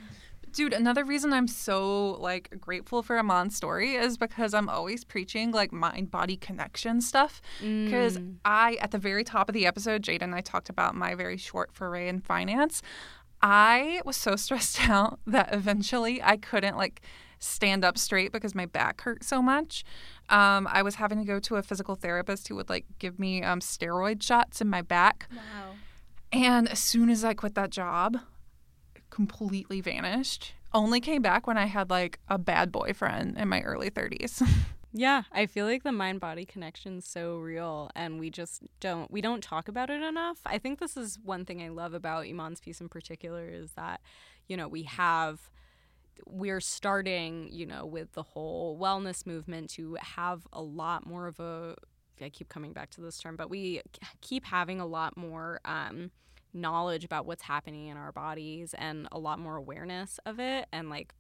Dude, 0.53 0.73
another 0.73 1.05
reason 1.05 1.33
I'm 1.33 1.47
so 1.49 2.13
like 2.21 2.51
grateful 2.61 3.03
for 3.03 3.19
Iman's 3.19 3.57
story 3.57 3.95
is 3.95 4.17
because 4.17 4.53
I'm 4.55 4.69
always 4.69 5.05
preaching 5.05 5.51
like 5.53 5.73
mind 5.73 6.11
body 6.11 6.37
connection 6.37 7.01
stuff. 7.01 7.41
Because 7.61 8.19
Mm. 8.19 8.37
I, 8.45 8.75
at 8.81 8.91
the 8.91 8.99
very 8.99 9.25
top 9.25 9.49
of 9.49 9.53
the 9.55 9.67
episode, 9.67 10.03
Jada 10.03 10.23
and 10.23 10.35
I 10.35 10.41
talked 10.41 10.69
about 10.69 10.95
my 10.95 11.15
very 11.15 11.37
short 11.37 11.73
foray 11.73 12.09
in 12.09 12.21
finance. 12.21 12.83
I 13.43 14.01
was 14.05 14.17
so 14.17 14.37
stressed 14.45 14.89
out 14.89 15.21
that 15.27 15.53
eventually 15.55 16.23
I 16.23 16.37
couldn't 16.37 16.77
like 16.77 17.03
stand 17.39 17.85
up 17.85 17.97
straight 17.97 18.33
because 18.33 18.55
my 18.55 18.67
back 18.67 19.01
hurt 19.01 19.25
so 19.25 19.41
much. 19.41 19.83
Um, 20.29 20.69
I 20.71 20.83
was 20.83 20.97
having 20.97 21.19
to 21.19 21.25
go 21.25 21.41
to 21.41 21.57
a 21.57 21.63
physical 21.63 21.95
therapist 21.95 22.49
who 22.49 22.57
would 22.57 22.69
like 22.69 22.85
give 22.99 23.19
me 23.19 23.43
um, 23.43 23.61
steroid 23.61 24.23
shots 24.23 24.61
in 24.61 24.69
my 24.69 24.83
back. 24.83 25.27
Wow. 25.35 25.75
And 26.33 26.69
as 26.69 26.79
soon 26.79 27.09
as 27.09 27.25
I 27.25 27.33
quit 27.35 27.55
that 27.55 27.71
job, 27.71 28.19
completely 29.11 29.81
vanished. 29.81 30.55
Only 30.73 31.01
came 31.01 31.23
back 31.23 31.46
when 31.46 31.59
I 31.59 31.66
had 31.66 31.90
like 31.90 32.20
a 32.29 32.38
bad 32.38 32.70
boyfriend 32.73 33.37
in 33.37 33.49
my 33.49 33.61
early 33.62 33.90
30s. 33.90 34.42
Yeah, 34.92 35.23
I 35.31 35.46
feel 35.46 35.66
like 35.66 35.85
the 35.85 35.92
mind 35.92 36.18
body 36.18 36.44
connection's 36.44 37.07
so 37.07 37.37
real 37.37 37.90
and 37.94 38.18
we 38.18 38.29
just 38.29 38.62
don't 38.81 39.09
we 39.11 39.20
don't 39.20 39.42
talk 39.42 39.68
about 39.68 39.88
it 39.88 40.03
enough. 40.03 40.40
I 40.44 40.59
think 40.59 40.81
this 40.81 40.96
is 40.96 41.18
one 41.23 41.44
thing 41.44 41.62
I 41.62 41.68
love 41.68 41.94
about 41.94 42.27
Iman's 42.27 42.61
piece 42.61 42.81
in 42.81 42.88
particular 42.88 43.49
is 43.49 43.73
that, 43.73 44.01
you 44.49 44.57
know, 44.57 44.66
we 44.66 44.83
have 44.85 45.49
we're 46.27 46.61
starting, 46.61 47.49
you 47.53 47.66
know, 47.66 47.87
with 47.87 48.12
the 48.12 48.23
whole 48.23 48.79
wellness 48.79 49.27
movement 49.27 49.70
to 49.70 49.96
have 50.01 50.46
a 50.53 50.61
lot 50.61 51.07
more 51.07 51.29
of 51.29 51.38
a 51.38 51.77
I 52.20 52.29
keep 52.29 52.49
coming 52.49 52.73
back 52.73 52.90
to 52.90 53.01
this 53.01 53.16
term, 53.16 53.37
but 53.37 53.49
we 53.49 53.81
keep 54.20 54.44
having 54.44 54.81
a 54.81 54.87
lot 54.87 55.16
more 55.16 55.61
um 55.64 56.11
knowledge 56.53 57.05
about 57.05 57.27
what's 57.27 57.43
happening 57.43 57.87
in 57.87 57.97
our 57.97 58.13
bodies 58.13 58.75
and 58.75 59.09
a 59.13 59.19
lot 59.19 59.39
more 59.39 59.57
awareness 59.57 60.19
of 60.27 60.39
it 60.39 60.67
and 60.73 60.91
like 60.91 61.15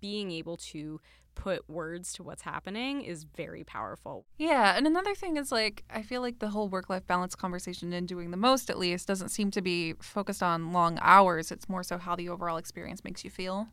being 0.00 0.30
able 0.30 0.56
to 0.56 1.00
put 1.34 1.68
words 1.68 2.12
to 2.12 2.22
what's 2.22 2.42
happening 2.42 3.02
is 3.02 3.24
very 3.24 3.64
powerful. 3.64 4.24
yeah. 4.38 4.76
And 4.76 4.86
another 4.86 5.14
thing 5.14 5.36
is 5.36 5.50
like, 5.50 5.84
I 5.90 6.02
feel 6.02 6.20
like 6.20 6.38
the 6.38 6.48
whole 6.48 6.68
work 6.68 6.88
life 6.88 7.06
balance 7.06 7.34
conversation 7.34 7.92
and 7.92 8.06
doing 8.06 8.30
the 8.30 8.36
most 8.36 8.70
at 8.70 8.78
least 8.78 9.08
doesn't 9.08 9.30
seem 9.30 9.50
to 9.52 9.60
be 9.60 9.94
focused 10.00 10.42
on 10.42 10.72
long 10.72 10.98
hours. 11.02 11.50
It's 11.50 11.68
more 11.68 11.82
so 11.82 11.98
how 11.98 12.14
the 12.14 12.28
overall 12.28 12.56
experience 12.56 13.02
makes 13.04 13.24
you 13.24 13.30
feel. 13.30 13.68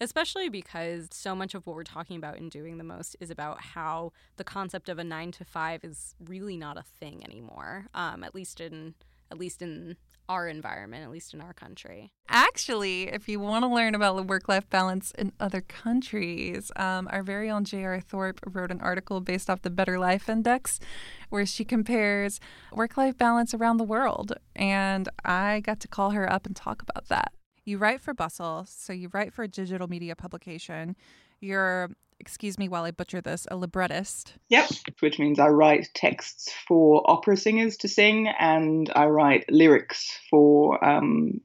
Especially 0.00 0.48
because 0.48 1.08
so 1.12 1.34
much 1.34 1.54
of 1.54 1.66
what 1.66 1.76
we're 1.76 1.84
talking 1.84 2.16
about 2.16 2.38
in 2.38 2.48
doing 2.48 2.78
the 2.78 2.84
most 2.84 3.14
is 3.20 3.30
about 3.30 3.60
how 3.60 4.12
the 4.36 4.42
concept 4.42 4.88
of 4.88 4.98
a 4.98 5.04
nine 5.04 5.30
to 5.32 5.44
five 5.44 5.84
is 5.84 6.14
really 6.18 6.56
not 6.56 6.76
a 6.76 6.82
thing 6.82 7.22
anymore. 7.24 7.86
Um, 7.94 8.24
at 8.24 8.34
least 8.34 8.60
in 8.60 8.94
at 9.30 9.38
least 9.38 9.62
in 9.62 9.96
our 10.32 10.48
environment, 10.48 11.04
at 11.04 11.10
least 11.10 11.34
in 11.34 11.42
our 11.42 11.52
country. 11.52 12.10
Actually, 12.28 13.08
if 13.08 13.28
you 13.28 13.38
want 13.38 13.64
to 13.64 13.68
learn 13.68 13.94
about 13.94 14.16
the 14.16 14.22
work 14.22 14.48
life 14.48 14.68
balance 14.70 15.12
in 15.18 15.30
other 15.38 15.60
countries, 15.60 16.72
um, 16.76 17.06
our 17.12 17.22
very 17.22 17.50
own 17.50 17.64
J.R. 17.64 18.00
Thorp 18.00 18.40
wrote 18.46 18.70
an 18.70 18.80
article 18.80 19.20
based 19.20 19.50
off 19.50 19.60
the 19.60 19.68
Better 19.68 19.98
Life 19.98 20.30
Index 20.30 20.80
where 21.28 21.44
she 21.44 21.64
compares 21.64 22.40
work 22.72 22.96
life 22.96 23.18
balance 23.18 23.52
around 23.52 23.76
the 23.76 23.84
world. 23.84 24.32
And 24.56 25.08
I 25.22 25.60
got 25.60 25.80
to 25.80 25.88
call 25.88 26.10
her 26.12 26.30
up 26.32 26.46
and 26.46 26.56
talk 26.56 26.80
about 26.80 27.08
that. 27.08 27.32
You 27.64 27.76
write 27.76 28.00
for 28.00 28.14
Bustle, 28.14 28.64
so 28.66 28.92
you 28.94 29.10
write 29.12 29.34
for 29.34 29.42
a 29.42 29.48
digital 29.48 29.86
media 29.86 30.16
publication. 30.16 30.96
You're, 31.40 31.90
excuse 32.22 32.56
me 32.58 32.68
while 32.68 32.84
I 32.84 32.92
butcher 32.92 33.20
this, 33.20 33.46
a 33.50 33.56
librettist. 33.56 34.34
Yep, 34.48 34.70
which 35.00 35.18
means 35.18 35.38
I 35.38 35.48
write 35.48 35.90
texts 35.94 36.50
for 36.66 37.02
opera 37.10 37.36
singers 37.36 37.76
to 37.78 37.88
sing, 37.88 38.28
and 38.38 38.90
I 38.94 39.06
write 39.06 39.44
lyrics 39.50 40.18
for 40.30 40.82
um, 40.82 41.40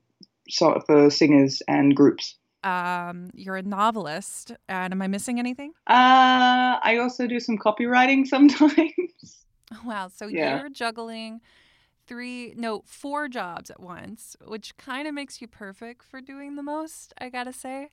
so 0.48 0.80
for 0.86 1.10
singers 1.10 1.62
and 1.68 1.96
groups. 1.96 2.36
Um, 2.64 3.30
you're 3.34 3.56
a 3.56 3.62
novelist. 3.64 4.52
And 4.70 4.94
am 4.94 5.02
I 5.02 5.08
missing 5.08 5.40
anything? 5.40 5.72
Uh, 5.88 6.78
I 6.84 6.98
also 7.02 7.28
do 7.28 7.40
some 7.40 7.58
copywriting 7.58 8.26
sometimes. 8.28 8.92
Wow. 9.84 10.08
So 10.08 10.28
Yeah. 10.28 10.60
you're 10.60 10.70
juggling 10.70 11.42
three, 12.06 12.54
no, 12.56 12.84
four 12.86 13.28
jobs 13.28 13.70
at 13.70 13.82
once, 13.82 14.38
which 14.46 14.78
kind 14.78 15.10
of 15.10 15.14
makes 15.14 15.42
you 15.42 15.48
perfect 15.48 16.04
for 16.04 16.22
doing 16.22 16.56
the 16.56 16.64
most, 16.64 17.14
I 17.18 17.28
gotta 17.28 17.52
say. 17.52 17.90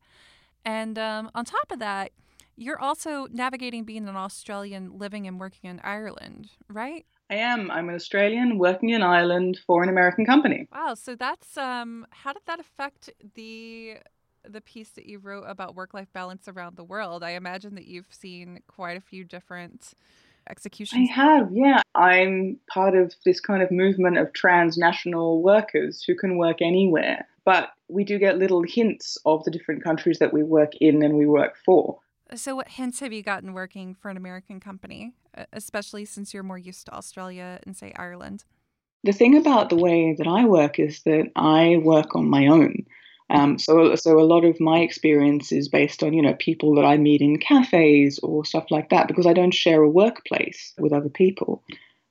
And 0.64 0.96
um, 0.98 1.32
on 1.34 1.44
top 1.44 1.72
of 1.72 1.80
that, 1.80 2.12
you're 2.56 2.80
also 2.80 3.26
navigating 3.30 3.84
being 3.84 4.08
an 4.08 4.16
Australian 4.16 4.98
living 4.98 5.26
and 5.26 5.40
working 5.40 5.70
in 5.70 5.80
Ireland, 5.82 6.50
right? 6.68 7.04
I 7.30 7.36
am. 7.36 7.70
I'm 7.70 7.88
an 7.88 7.94
Australian 7.94 8.58
working 8.58 8.90
in 8.90 9.02
Ireland 9.02 9.58
for 9.66 9.82
an 9.82 9.88
American 9.88 10.26
company. 10.26 10.68
Wow. 10.72 10.94
So 10.94 11.16
that's 11.16 11.56
um, 11.56 12.06
how 12.10 12.32
did 12.32 12.42
that 12.46 12.60
affect 12.60 13.10
the 13.34 13.96
the 14.46 14.60
piece 14.60 14.90
that 14.90 15.06
you 15.06 15.18
wrote 15.18 15.44
about 15.44 15.74
work 15.74 15.94
life 15.94 16.12
balance 16.12 16.48
around 16.48 16.76
the 16.76 16.84
world? 16.84 17.22
I 17.22 17.30
imagine 17.30 17.74
that 17.76 17.86
you've 17.86 18.12
seen 18.12 18.60
quite 18.66 18.96
a 18.96 19.00
few 19.00 19.24
different 19.24 19.94
executions. 20.50 21.08
I 21.08 21.12
have, 21.12 21.48
yeah. 21.50 21.80
I'm 21.94 22.58
part 22.68 22.94
of 22.94 23.14
this 23.24 23.40
kind 23.40 23.62
of 23.62 23.70
movement 23.70 24.18
of 24.18 24.32
transnational 24.34 25.42
workers 25.42 26.04
who 26.06 26.14
can 26.14 26.36
work 26.36 26.60
anywhere. 26.60 27.26
But 27.46 27.70
we 27.88 28.04
do 28.04 28.18
get 28.18 28.38
little 28.38 28.62
hints 28.62 29.18
of 29.24 29.44
the 29.44 29.50
different 29.50 29.82
countries 29.82 30.18
that 30.18 30.32
we 30.32 30.42
work 30.42 30.72
in 30.80 31.02
and 31.02 31.14
we 31.14 31.26
work 31.26 31.56
for. 31.64 31.98
So, 32.32 32.56
what 32.56 32.68
hints 32.68 33.00
have 33.00 33.12
you 33.12 33.22
gotten 33.22 33.52
working 33.52 33.94
for 33.94 34.10
an 34.10 34.16
American 34.16 34.58
company, 34.58 35.12
especially 35.52 36.04
since 36.04 36.32
you're 36.32 36.42
more 36.42 36.58
used 36.58 36.86
to 36.86 36.94
Australia 36.94 37.60
and, 37.66 37.76
say, 37.76 37.92
Ireland? 37.96 38.44
The 39.02 39.12
thing 39.12 39.36
about 39.36 39.68
the 39.68 39.76
way 39.76 40.14
that 40.16 40.26
I 40.26 40.46
work 40.46 40.78
is 40.78 41.02
that 41.02 41.30
I 41.36 41.80
work 41.82 42.16
on 42.16 42.30
my 42.30 42.46
own. 42.46 42.86
Um, 43.30 43.58
so, 43.58 43.94
so 43.94 44.18
a 44.18 44.24
lot 44.24 44.44
of 44.44 44.60
my 44.60 44.80
experience 44.80 45.52
is 45.52 45.68
based 45.68 46.02
on 46.02 46.12
you 46.12 46.22
know 46.22 46.34
people 46.34 46.74
that 46.76 46.84
I 46.84 46.96
meet 46.96 47.20
in 47.20 47.38
cafes 47.38 48.18
or 48.22 48.44
stuff 48.44 48.70
like 48.70 48.90
that 48.90 49.08
because 49.08 49.26
I 49.26 49.32
don't 49.32 49.52
share 49.54 49.82
a 49.82 49.88
workplace 49.88 50.72
with 50.78 50.92
other 50.92 51.08
people. 51.08 51.62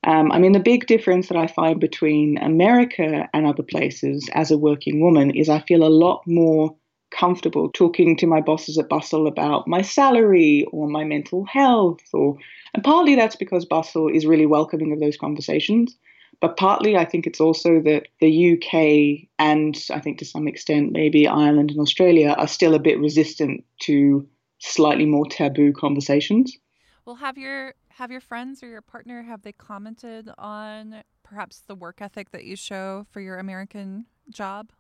Um, 0.05 0.31
I 0.31 0.39
mean, 0.39 0.51
the 0.51 0.59
big 0.59 0.85
difference 0.85 1.29
that 1.29 1.37
I 1.37 1.47
find 1.47 1.79
between 1.79 2.37
America 2.37 3.29
and 3.33 3.45
other 3.45 3.63
places 3.63 4.29
as 4.33 4.51
a 4.51 4.57
working 4.57 4.99
woman 4.99 5.31
is 5.31 5.49
I 5.49 5.61
feel 5.61 5.83
a 5.83 5.87
lot 5.87 6.23
more 6.27 6.75
comfortable 7.17 7.69
talking 7.69 8.17
to 8.17 8.27
my 8.27 8.41
bosses 8.41 8.77
at 8.77 8.89
Bustle 8.89 9.27
about 9.27 9.67
my 9.67 9.81
salary 9.81 10.65
or 10.71 10.87
my 10.87 11.03
mental 11.03 11.45
health, 11.45 12.01
or 12.13 12.37
and 12.73 12.83
partly 12.83 13.15
that's 13.15 13.35
because 13.35 13.65
Bustle 13.65 14.09
is 14.09 14.25
really 14.25 14.45
welcoming 14.45 14.91
of 14.91 14.99
those 14.99 15.17
conversations. 15.17 15.95
But 16.41 16.57
partly, 16.57 16.97
I 16.97 17.05
think 17.05 17.25
it's 17.25 17.39
also 17.39 17.79
that 17.81 18.07
the 18.19 18.53
UK 18.53 19.29
and 19.39 19.81
I 19.91 19.99
think 19.99 20.17
to 20.17 20.25
some 20.25 20.47
extent 20.47 20.91
maybe 20.91 21.27
Ireland 21.27 21.71
and 21.71 21.79
Australia 21.79 22.35
are 22.37 22.47
still 22.47 22.73
a 22.73 22.79
bit 22.79 22.99
resistant 22.99 23.63
to 23.83 24.27
slightly 24.59 25.05
more 25.05 25.25
taboo 25.25 25.71
conversations. 25.71 26.57
Well, 27.05 27.15
have 27.15 27.37
your 27.37 27.75
have 27.89 28.11
your 28.11 28.21
friends 28.21 28.63
or 28.63 28.67
your 28.67 28.81
partner 28.81 29.21
have 29.21 29.43
they 29.43 29.51
commented 29.51 30.29
on 30.37 31.03
perhaps 31.21 31.59
the 31.59 31.75
work 31.75 32.01
ethic 32.01 32.31
that 32.31 32.43
you 32.43 32.55
show 32.55 33.05
for 33.11 33.21
your 33.21 33.37
American 33.37 34.05
job? 34.29 34.71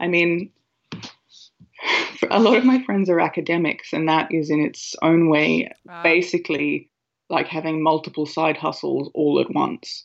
I 0.00 0.08
mean, 0.08 0.50
a 2.30 2.40
lot 2.40 2.56
of 2.56 2.64
my 2.64 2.82
friends 2.84 3.08
are 3.08 3.20
academics, 3.20 3.92
and 3.92 4.08
that 4.08 4.32
is 4.32 4.50
in 4.50 4.60
its 4.60 4.94
own 5.02 5.28
way 5.28 5.70
Wow. 5.86 6.02
basically 6.02 6.90
like 7.28 7.48
having 7.48 7.82
multiple 7.82 8.26
side 8.26 8.56
hustles 8.56 9.10
all 9.14 9.40
at 9.40 9.52
once. 9.52 10.02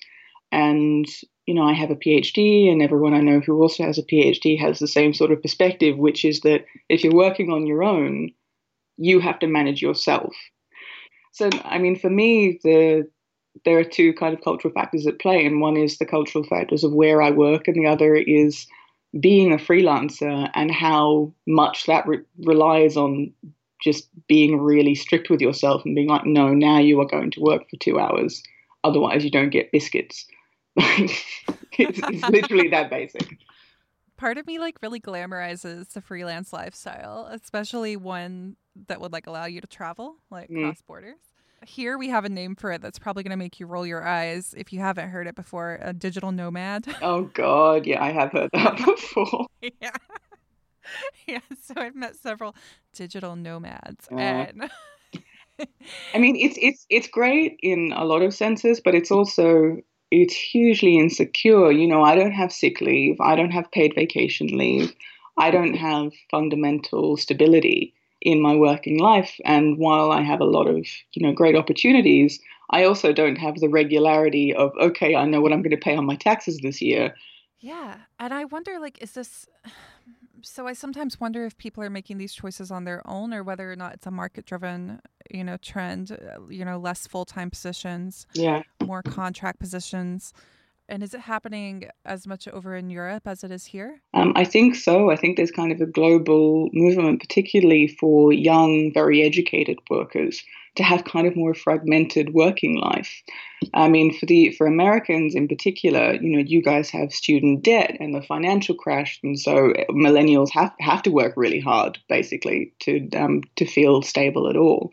And, 0.51 1.05
you 1.45 1.53
know, 1.53 1.63
I 1.63 1.73
have 1.73 1.91
a 1.91 1.95
PhD, 1.95 2.71
and 2.71 2.81
everyone 2.81 3.13
I 3.13 3.19
know 3.19 3.41
who 3.41 3.61
also 3.61 3.83
has 3.83 3.97
a 3.97 4.03
PhD 4.03 4.57
has 4.59 4.79
the 4.79 4.87
same 4.87 5.13
sort 5.13 5.31
of 5.31 5.41
perspective, 5.41 5.97
which 5.97 6.23
is 6.23 6.41
that 6.41 6.65
if 6.89 7.03
you're 7.03 7.13
working 7.13 7.51
on 7.51 7.67
your 7.67 7.83
own, 7.83 8.31
you 8.97 9.19
have 9.19 9.39
to 9.39 9.47
manage 9.47 9.81
yourself. 9.81 10.33
So, 11.33 11.49
I 11.65 11.77
mean, 11.77 11.99
for 11.99 12.09
me, 12.09 12.59
the 12.63 13.09
there 13.65 13.79
are 13.79 13.83
two 13.83 14.13
kind 14.13 14.35
of 14.35 14.43
cultural 14.43 14.73
factors 14.73 15.07
at 15.07 15.19
play, 15.19 15.45
and 15.45 15.61
one 15.61 15.77
is 15.77 15.97
the 15.97 16.05
cultural 16.05 16.43
factors 16.43 16.83
of 16.83 16.93
where 16.93 17.21
I 17.21 17.31
work, 17.31 17.67
and 17.67 17.75
the 17.75 17.89
other 17.89 18.15
is 18.15 18.67
being 19.19 19.53
a 19.53 19.57
freelancer 19.57 20.49
and 20.53 20.71
how 20.71 21.33
much 21.47 21.85
that 21.85 22.07
re- 22.07 22.23
relies 22.39 22.97
on 22.97 23.31
just 23.81 24.09
being 24.27 24.59
really 24.59 24.95
strict 24.95 25.29
with 25.29 25.39
yourself 25.39 25.83
and 25.85 25.95
being 25.95 26.07
like, 26.09 26.25
no, 26.25 26.53
now 26.53 26.79
you 26.79 26.99
are 26.99 27.07
going 27.07 27.31
to 27.31 27.41
work 27.41 27.69
for 27.69 27.77
two 27.77 27.99
hours, 27.99 28.41
otherwise 28.83 29.23
you 29.23 29.31
don't 29.31 29.49
get 29.49 29.71
biscuits. 29.71 30.25
it's, 30.75 31.23
it's 31.77 32.29
literally 32.29 32.67
that 32.69 32.89
basic. 32.89 33.37
Part 34.17 34.37
of 34.37 34.47
me 34.47 34.57
like 34.57 34.77
really 34.81 34.99
glamorizes 34.99 35.89
the 35.93 36.01
freelance 36.01 36.51
lifestyle, 36.51 37.27
especially 37.31 37.95
one 37.95 38.55
that 38.87 38.99
would 38.99 39.13
like 39.13 39.27
allow 39.27 39.45
you 39.45 39.61
to 39.61 39.67
travel, 39.67 40.17
like 40.31 40.49
Mm. 40.49 40.63
cross 40.63 40.81
borders. 40.81 41.19
Here 41.65 41.97
we 41.97 42.09
have 42.09 42.23
a 42.23 42.29
name 42.29 42.55
for 42.55 42.71
it 42.71 42.81
that's 42.81 42.99
probably 42.99 43.23
going 43.23 43.31
to 43.31 43.37
make 43.37 43.59
you 43.59 43.65
roll 43.65 43.85
your 43.85 44.05
eyes 44.05 44.53
if 44.57 44.71
you 44.71 44.79
haven't 44.79 45.09
heard 45.09 45.27
it 45.27 45.35
before. 45.35 45.79
A 45.81 45.91
digital 45.93 46.31
nomad. 46.31 46.85
Oh 47.01 47.23
God, 47.33 47.85
yeah, 47.85 48.03
I 48.03 48.11
have 48.11 48.31
heard 48.31 48.49
that 48.53 48.77
before. 48.85 49.47
yeah. 49.81 49.91
Yeah, 51.27 51.39
so 51.61 51.73
I've 51.75 51.95
met 51.95 52.15
several 52.15 52.55
digital 52.93 53.35
nomads 53.35 54.07
Yeah. 54.09 54.49
and 54.51 54.71
I 56.13 56.17
mean, 56.19 56.37
it's 56.37 56.57
it's 56.61 56.85
it's 56.89 57.07
great 57.09 57.59
in 57.61 57.91
a 57.93 58.05
lot 58.05 58.21
of 58.21 58.33
senses, 58.33 58.79
but 58.79 58.95
it's 58.95 59.11
also 59.11 59.77
it's 60.11 60.33
hugely 60.33 60.97
insecure. 60.97 61.71
You 61.71 61.87
know, 61.87 62.03
I 62.03 62.15
don't 62.15 62.31
have 62.31 62.53
sick 62.53 62.79
leave. 62.79 63.19
I 63.19 63.35
don't 63.35 63.51
have 63.51 63.69
paid 63.71 63.93
vacation 63.95 64.47
leave. 64.57 64.93
I 65.37 65.51
don't 65.51 65.73
have 65.73 66.13
fundamental 66.31 67.17
stability 67.17 67.93
in 68.21 68.41
my 68.41 68.55
working 68.55 68.99
life. 68.99 69.39
And 69.45 69.77
while 69.77 70.11
I 70.11 70.21
have 70.21 70.39
a 70.39 70.45
lot 70.45 70.67
of, 70.67 70.85
you 71.13 71.25
know, 71.25 71.33
great 71.33 71.55
opportunities, 71.55 72.39
I 72.71 72.83
also 72.83 73.13
don't 73.13 73.37
have 73.37 73.59
the 73.59 73.69
regularity 73.69 74.53
of, 74.53 74.71
okay, 74.79 75.15
I 75.15 75.25
know 75.25 75.41
what 75.41 75.53
I'm 75.53 75.61
going 75.61 75.71
to 75.71 75.77
pay 75.77 75.95
on 75.95 76.05
my 76.05 76.15
taxes 76.15 76.59
this 76.61 76.81
year. 76.81 77.15
Yeah. 77.59 77.97
And 78.19 78.33
I 78.33 78.45
wonder, 78.45 78.79
like, 78.79 79.01
is 79.01 79.13
this. 79.13 79.47
So 80.43 80.67
I 80.67 80.73
sometimes 80.73 81.19
wonder 81.19 81.45
if 81.45 81.57
people 81.57 81.83
are 81.83 81.89
making 81.89 82.19
these 82.19 82.33
choices 82.33 82.69
on 82.69 82.83
their 82.83 83.01
own 83.07 83.33
or 83.33 83.43
whether 83.43 83.71
or 83.71 83.75
not 83.75 83.95
it's 83.95 84.05
a 84.05 84.11
market 84.11 84.45
driven, 84.45 84.99
you 85.31 85.43
know, 85.43 85.57
trend, 85.57 86.11
uh, 86.11 86.47
you 86.47 86.63
know, 86.63 86.77
less 86.77 87.07
full 87.07 87.25
time 87.25 87.49
positions, 87.49 88.27
yeah, 88.33 88.61
more 88.85 89.01
contract 89.01 89.59
positions. 89.59 90.33
And 90.89 91.03
is 91.03 91.13
it 91.13 91.21
happening 91.21 91.89
as 92.05 92.25
much 92.25 92.47
over 92.47 92.75
in 92.75 92.89
Europe 92.89 93.23
as 93.25 93.43
it 93.43 93.51
is 93.51 93.65
here? 93.65 94.01
Um, 94.13 94.31
I 94.35 94.45
think 94.45 94.75
so. 94.75 95.11
I 95.11 95.17
think 95.17 95.35
there's 95.35 95.51
kind 95.51 95.71
of 95.71 95.81
a 95.81 95.85
global 95.85 96.69
movement, 96.71 97.19
particularly 97.19 97.87
for 97.87 98.31
young, 98.31 98.93
very 98.93 99.21
educated 99.21 99.79
workers, 99.89 100.43
to 100.75 100.83
have 100.83 101.03
kind 101.03 101.27
of 101.27 101.35
more 101.35 101.53
fragmented 101.53 102.33
working 102.33 102.77
life. 102.77 103.21
I 103.73 103.89
mean, 103.89 104.17
for 104.17 104.25
the 104.27 104.51
for 104.51 104.65
Americans 104.65 105.35
in 105.35 105.47
particular, 105.47 106.13
you 106.13 106.29
know, 106.29 106.43
you 106.45 106.61
guys 106.61 106.89
have 106.91 107.11
student 107.11 107.63
debt 107.63 107.97
and 107.99 108.15
the 108.15 108.21
financial 108.21 108.75
crash, 108.75 109.19
and 109.23 109.37
so 109.37 109.73
millennials 109.89 110.51
have 110.53 110.71
have 110.79 111.03
to 111.03 111.11
work 111.11 111.33
really 111.35 111.59
hard, 111.59 111.97
basically, 112.07 112.71
to 112.79 113.09
um, 113.11 113.41
to 113.57 113.65
feel 113.65 114.01
stable 114.03 114.47
at 114.49 114.55
all. 114.55 114.91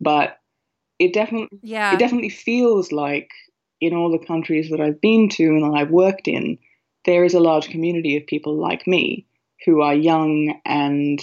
But 0.00 0.38
it 0.98 1.12
definitely 1.12 1.58
yeah. 1.62 1.94
it 1.94 1.98
definitely 1.98 2.30
feels 2.30 2.90
like 2.90 3.30
in 3.80 3.94
all 3.94 4.10
the 4.10 4.24
countries 4.24 4.70
that 4.70 4.80
I've 4.80 5.00
been 5.00 5.28
to 5.30 5.44
and 5.44 5.62
that 5.62 5.78
I've 5.78 5.90
worked 5.90 6.28
in, 6.28 6.58
there 7.04 7.24
is 7.24 7.34
a 7.34 7.40
large 7.40 7.68
community 7.68 8.16
of 8.16 8.26
people 8.26 8.56
like 8.56 8.86
me 8.86 9.26
who 9.64 9.80
are 9.80 9.94
young 9.94 10.60
and 10.64 11.20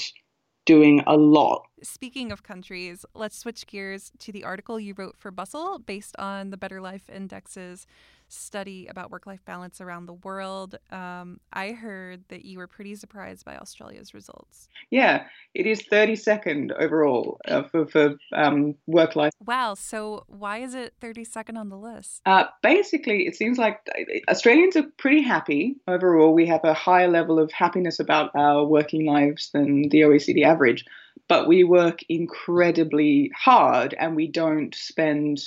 doing 0.65 1.03
a 1.05 1.15
lot. 1.15 1.65
Speaking 1.83 2.31
of 2.31 2.43
countries, 2.43 3.05
let's 3.13 3.37
switch 3.37 3.67
gears 3.67 4.11
to 4.19 4.31
the 4.31 4.43
article 4.43 4.79
you 4.79 4.95
wrote 4.97 5.15
for 5.17 5.31
Bustle 5.31 5.79
based 5.79 6.15
on 6.17 6.49
the 6.49 6.57
Better 6.57 6.81
Life 6.81 7.09
Index's 7.09 7.85
study 8.27 8.87
about 8.87 9.11
work 9.11 9.25
life 9.25 9.43
balance 9.45 9.81
around 9.81 10.05
the 10.05 10.13
world. 10.13 10.77
Um, 10.91 11.39
I 11.53 11.71
heard 11.71 12.23
that 12.29 12.45
you 12.45 12.57
were 12.57 12.67
pretty 12.67 12.95
surprised 12.95 13.45
by 13.45 13.57
Australia's 13.57 14.13
results. 14.13 14.69
Yeah, 14.89 15.25
it 15.53 15.65
is 15.65 15.81
32nd 15.83 16.71
overall 16.79 17.39
uh, 17.47 17.63
for, 17.63 17.85
for 17.87 18.15
um, 18.33 18.75
work 18.87 19.15
life. 19.15 19.33
Wow. 19.45 19.75
So, 19.75 20.25
why 20.27 20.59
is 20.59 20.73
it 20.73 20.93
32nd 21.01 21.57
on 21.57 21.69
the 21.69 21.77
list? 21.77 22.21
Uh, 22.25 22.45
basically, 22.61 23.27
it 23.27 23.35
seems 23.35 23.57
like 23.57 23.79
Australians 24.29 24.75
are 24.75 24.85
pretty 24.97 25.21
happy 25.21 25.75
overall. 25.87 26.33
We 26.33 26.47
have 26.47 26.63
a 26.63 26.73
higher 26.73 27.07
level 27.07 27.39
of 27.39 27.51
happiness 27.51 27.99
about 27.99 28.31
our 28.35 28.65
working 28.65 29.05
lives 29.05 29.49
than 29.51 29.89
the 29.89 30.01
OECD 30.01 30.43
average. 30.43 30.85
But 31.27 31.47
we 31.47 31.63
work 31.63 32.01
incredibly 32.09 33.31
hard 33.35 33.95
and 33.97 34.15
we 34.15 34.27
don't 34.27 34.75
spend 34.75 35.41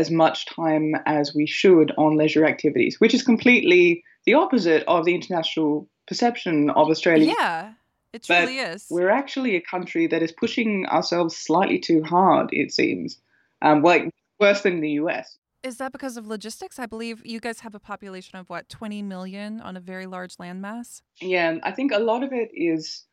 as 0.00 0.10
much 0.10 0.46
time 0.46 0.94
as 1.06 1.34
we 1.34 1.46
should 1.46 1.92
on 1.98 2.16
leisure 2.16 2.46
activities, 2.46 2.96
which 2.98 3.14
is 3.14 3.22
completely 3.22 4.02
the 4.24 4.34
opposite 4.34 4.82
of 4.88 5.04
the 5.04 5.14
international 5.14 5.88
perception 6.08 6.70
of 6.70 6.88
Australia. 6.88 7.34
Yeah, 7.38 7.72
it 8.12 8.24
truly 8.24 8.56
but 8.56 8.74
is. 8.74 8.86
We're 8.90 9.10
actually 9.10 9.56
a 9.56 9.60
country 9.60 10.06
that 10.08 10.22
is 10.22 10.32
pushing 10.32 10.86
ourselves 10.86 11.36
slightly 11.36 11.78
too 11.78 12.02
hard, 12.02 12.48
it 12.52 12.72
seems. 12.72 13.18
Um, 13.62 13.82
like 13.82 14.10
worse 14.40 14.62
than 14.62 14.80
the 14.80 14.92
US. 15.02 15.36
Is 15.62 15.76
that 15.76 15.92
because 15.92 16.16
of 16.16 16.26
logistics? 16.26 16.78
I 16.78 16.86
believe 16.86 17.20
you 17.26 17.38
guys 17.38 17.60
have 17.60 17.74
a 17.74 17.80
population 17.80 18.38
of 18.38 18.48
what, 18.48 18.70
20 18.70 19.02
million 19.02 19.60
on 19.60 19.76
a 19.76 19.80
very 19.80 20.06
large 20.06 20.36
landmass? 20.36 21.02
Yeah, 21.20 21.58
I 21.62 21.72
think 21.72 21.92
a 21.92 21.98
lot 21.98 22.24
of 22.24 22.32
it 22.32 22.50
is 22.54 23.04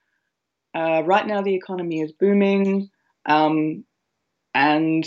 uh, 0.74 1.04
right 1.06 1.28
now 1.28 1.42
the 1.42 1.56
economy 1.56 2.00
is 2.00 2.14
booming. 2.14 2.90
Um, 3.26 3.84
and 4.54 5.06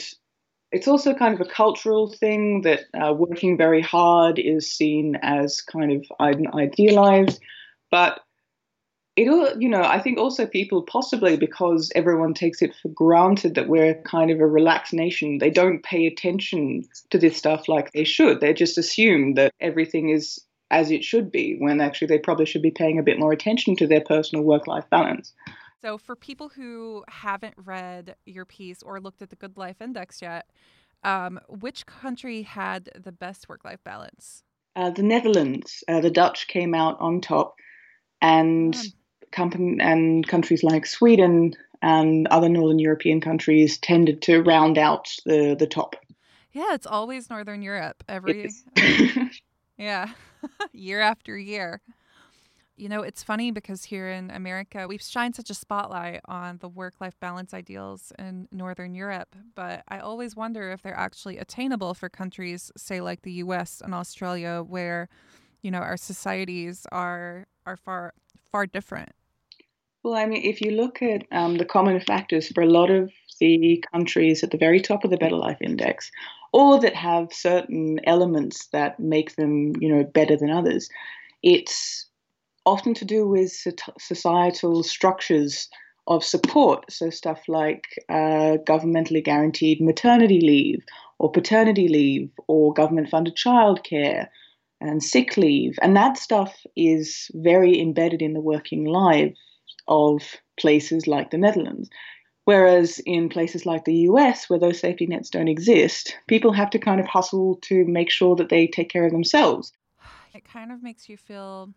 it's 0.72 0.88
also 0.88 1.14
kind 1.14 1.34
of 1.34 1.40
a 1.40 1.50
cultural 1.50 2.10
thing 2.10 2.62
that 2.62 2.80
uh, 2.94 3.12
working 3.12 3.56
very 3.56 3.82
hard 3.82 4.38
is 4.38 4.70
seen 4.70 5.16
as 5.22 5.60
kind 5.60 5.92
of 5.92 6.06
idealized. 6.20 7.40
But 7.90 8.20
it 9.16 9.28
all, 9.28 9.52
you 9.58 9.68
know, 9.68 9.82
I 9.82 10.00
think 10.00 10.18
also 10.18 10.46
people 10.46 10.82
possibly 10.82 11.36
because 11.36 11.90
everyone 11.94 12.34
takes 12.34 12.62
it 12.62 12.74
for 12.80 12.88
granted 12.88 13.56
that 13.56 13.68
we're 13.68 14.00
kind 14.02 14.30
of 14.30 14.40
a 14.40 14.46
relaxed 14.46 14.92
nation, 14.92 15.38
they 15.38 15.50
don't 15.50 15.82
pay 15.82 16.06
attention 16.06 16.84
to 17.10 17.18
this 17.18 17.36
stuff 17.36 17.68
like 17.68 17.92
they 17.92 18.04
should. 18.04 18.40
They 18.40 18.54
just 18.54 18.78
assume 18.78 19.34
that 19.34 19.52
everything 19.60 20.10
is 20.10 20.40
as 20.70 20.92
it 20.92 21.02
should 21.02 21.32
be, 21.32 21.56
when 21.58 21.80
actually 21.80 22.06
they 22.06 22.18
probably 22.18 22.46
should 22.46 22.62
be 22.62 22.70
paying 22.70 22.98
a 22.98 23.02
bit 23.02 23.18
more 23.18 23.32
attention 23.32 23.74
to 23.74 23.88
their 23.88 24.00
personal 24.00 24.44
work 24.44 24.68
life 24.68 24.88
balance. 24.88 25.32
So, 25.80 25.96
for 25.96 26.14
people 26.14 26.50
who 26.50 27.04
haven't 27.08 27.54
read 27.56 28.14
your 28.26 28.44
piece 28.44 28.82
or 28.82 29.00
looked 29.00 29.22
at 29.22 29.30
the 29.30 29.36
Good 29.36 29.56
Life 29.56 29.80
Index 29.80 30.20
yet, 30.20 30.46
um, 31.04 31.40
which 31.48 31.86
country 31.86 32.42
had 32.42 32.90
the 33.02 33.12
best 33.12 33.48
work 33.48 33.64
life 33.64 33.82
balance? 33.82 34.42
Uh, 34.76 34.90
the 34.90 35.02
Netherlands. 35.02 35.82
Uh, 35.88 36.00
the 36.00 36.10
Dutch 36.10 36.48
came 36.48 36.74
out 36.74 37.00
on 37.00 37.20
top, 37.20 37.56
and 38.20 38.76
company 39.32 39.78
and 39.80 40.26
countries 40.26 40.62
like 40.62 40.86
Sweden 40.86 41.54
and 41.82 42.26
other 42.28 42.48
Northern 42.48 42.78
European 42.78 43.20
countries 43.20 43.78
tended 43.78 44.22
to 44.22 44.42
round 44.42 44.76
out 44.76 45.08
the 45.24 45.56
the 45.58 45.66
top. 45.66 45.96
Yeah, 46.52 46.74
it's 46.74 46.86
always 46.86 47.30
Northern 47.30 47.62
Europe 47.62 48.04
every. 48.08 48.50
yeah, 49.78 50.10
year 50.72 51.00
after 51.00 51.38
year. 51.38 51.80
You 52.80 52.88
know, 52.88 53.02
it's 53.02 53.22
funny 53.22 53.50
because 53.50 53.84
here 53.84 54.08
in 54.08 54.30
America, 54.30 54.88
we've 54.88 55.02
shined 55.02 55.36
such 55.36 55.50
a 55.50 55.54
spotlight 55.54 56.22
on 56.24 56.56
the 56.62 56.68
work 56.68 56.94
life 56.98 57.14
balance 57.20 57.52
ideals 57.52 58.10
in 58.18 58.48
Northern 58.50 58.94
Europe, 58.94 59.36
but 59.54 59.82
I 59.88 59.98
always 59.98 60.34
wonder 60.34 60.70
if 60.70 60.80
they're 60.80 60.96
actually 60.96 61.36
attainable 61.36 61.92
for 61.92 62.08
countries, 62.08 62.72
say, 62.78 63.02
like 63.02 63.20
the 63.20 63.32
US 63.32 63.82
and 63.84 63.94
Australia, 63.94 64.64
where, 64.66 65.10
you 65.60 65.70
know, 65.70 65.80
our 65.80 65.98
societies 65.98 66.86
are, 66.90 67.46
are 67.66 67.76
far, 67.76 68.14
far 68.50 68.66
different. 68.66 69.10
Well, 70.02 70.14
I 70.14 70.24
mean, 70.24 70.42
if 70.42 70.62
you 70.62 70.70
look 70.70 71.02
at 71.02 71.26
um, 71.32 71.58
the 71.58 71.66
common 71.66 72.00
factors 72.00 72.48
for 72.48 72.62
a 72.62 72.66
lot 72.66 72.90
of 72.90 73.12
the 73.40 73.84
countries 73.92 74.42
at 74.42 74.52
the 74.52 74.56
very 74.56 74.80
top 74.80 75.04
of 75.04 75.10
the 75.10 75.18
Better 75.18 75.36
Life 75.36 75.58
Index, 75.60 76.10
or 76.54 76.80
that 76.80 76.96
have 76.96 77.30
certain 77.30 78.00
elements 78.04 78.68
that 78.68 78.98
make 78.98 79.36
them, 79.36 79.74
you 79.80 79.94
know, 79.94 80.02
better 80.02 80.34
than 80.34 80.50
others, 80.50 80.88
it's 81.42 82.06
often 82.66 82.94
to 82.94 83.04
do 83.04 83.26
with 83.26 83.52
societal 83.98 84.82
structures 84.82 85.68
of 86.06 86.24
support. 86.24 86.90
So, 86.90 87.10
stuff 87.10 87.42
like 87.48 87.84
uh, 88.08 88.58
governmentally 88.66 89.24
guaranteed 89.24 89.80
maternity 89.80 90.40
leave, 90.40 90.84
or 91.18 91.30
paternity 91.30 91.88
leave, 91.88 92.30
or 92.46 92.72
government 92.72 93.08
funded 93.08 93.36
childcare 93.36 94.28
and 94.80 95.02
sick 95.02 95.36
leave. 95.36 95.78
And 95.82 95.96
that 95.96 96.16
stuff 96.16 96.64
is 96.76 97.30
very 97.34 97.80
embedded 97.80 98.22
in 98.22 98.32
the 98.32 98.40
working 98.40 98.84
lives 98.84 99.38
of 99.88 100.22
places 100.58 101.06
like 101.06 101.30
the 101.30 101.38
Netherlands. 101.38 101.90
Whereas 102.44 102.98
in 103.00 103.28
places 103.28 103.66
like 103.66 103.84
the 103.84 104.08
US, 104.08 104.48
where 104.48 104.58
those 104.58 104.80
safety 104.80 105.06
nets 105.06 105.30
don't 105.30 105.48
exist, 105.48 106.16
people 106.26 106.52
have 106.52 106.70
to 106.70 106.78
kind 106.78 106.98
of 106.98 107.06
hustle 107.06 107.56
to 107.62 107.84
make 107.84 108.10
sure 108.10 108.34
that 108.36 108.48
they 108.48 108.66
take 108.66 108.88
care 108.88 109.04
of 109.04 109.12
themselves. 109.12 109.72
It 110.34 110.44
kind 110.44 110.72
of 110.72 110.82
makes 110.82 111.08
you 111.08 111.16
feel 111.16 111.74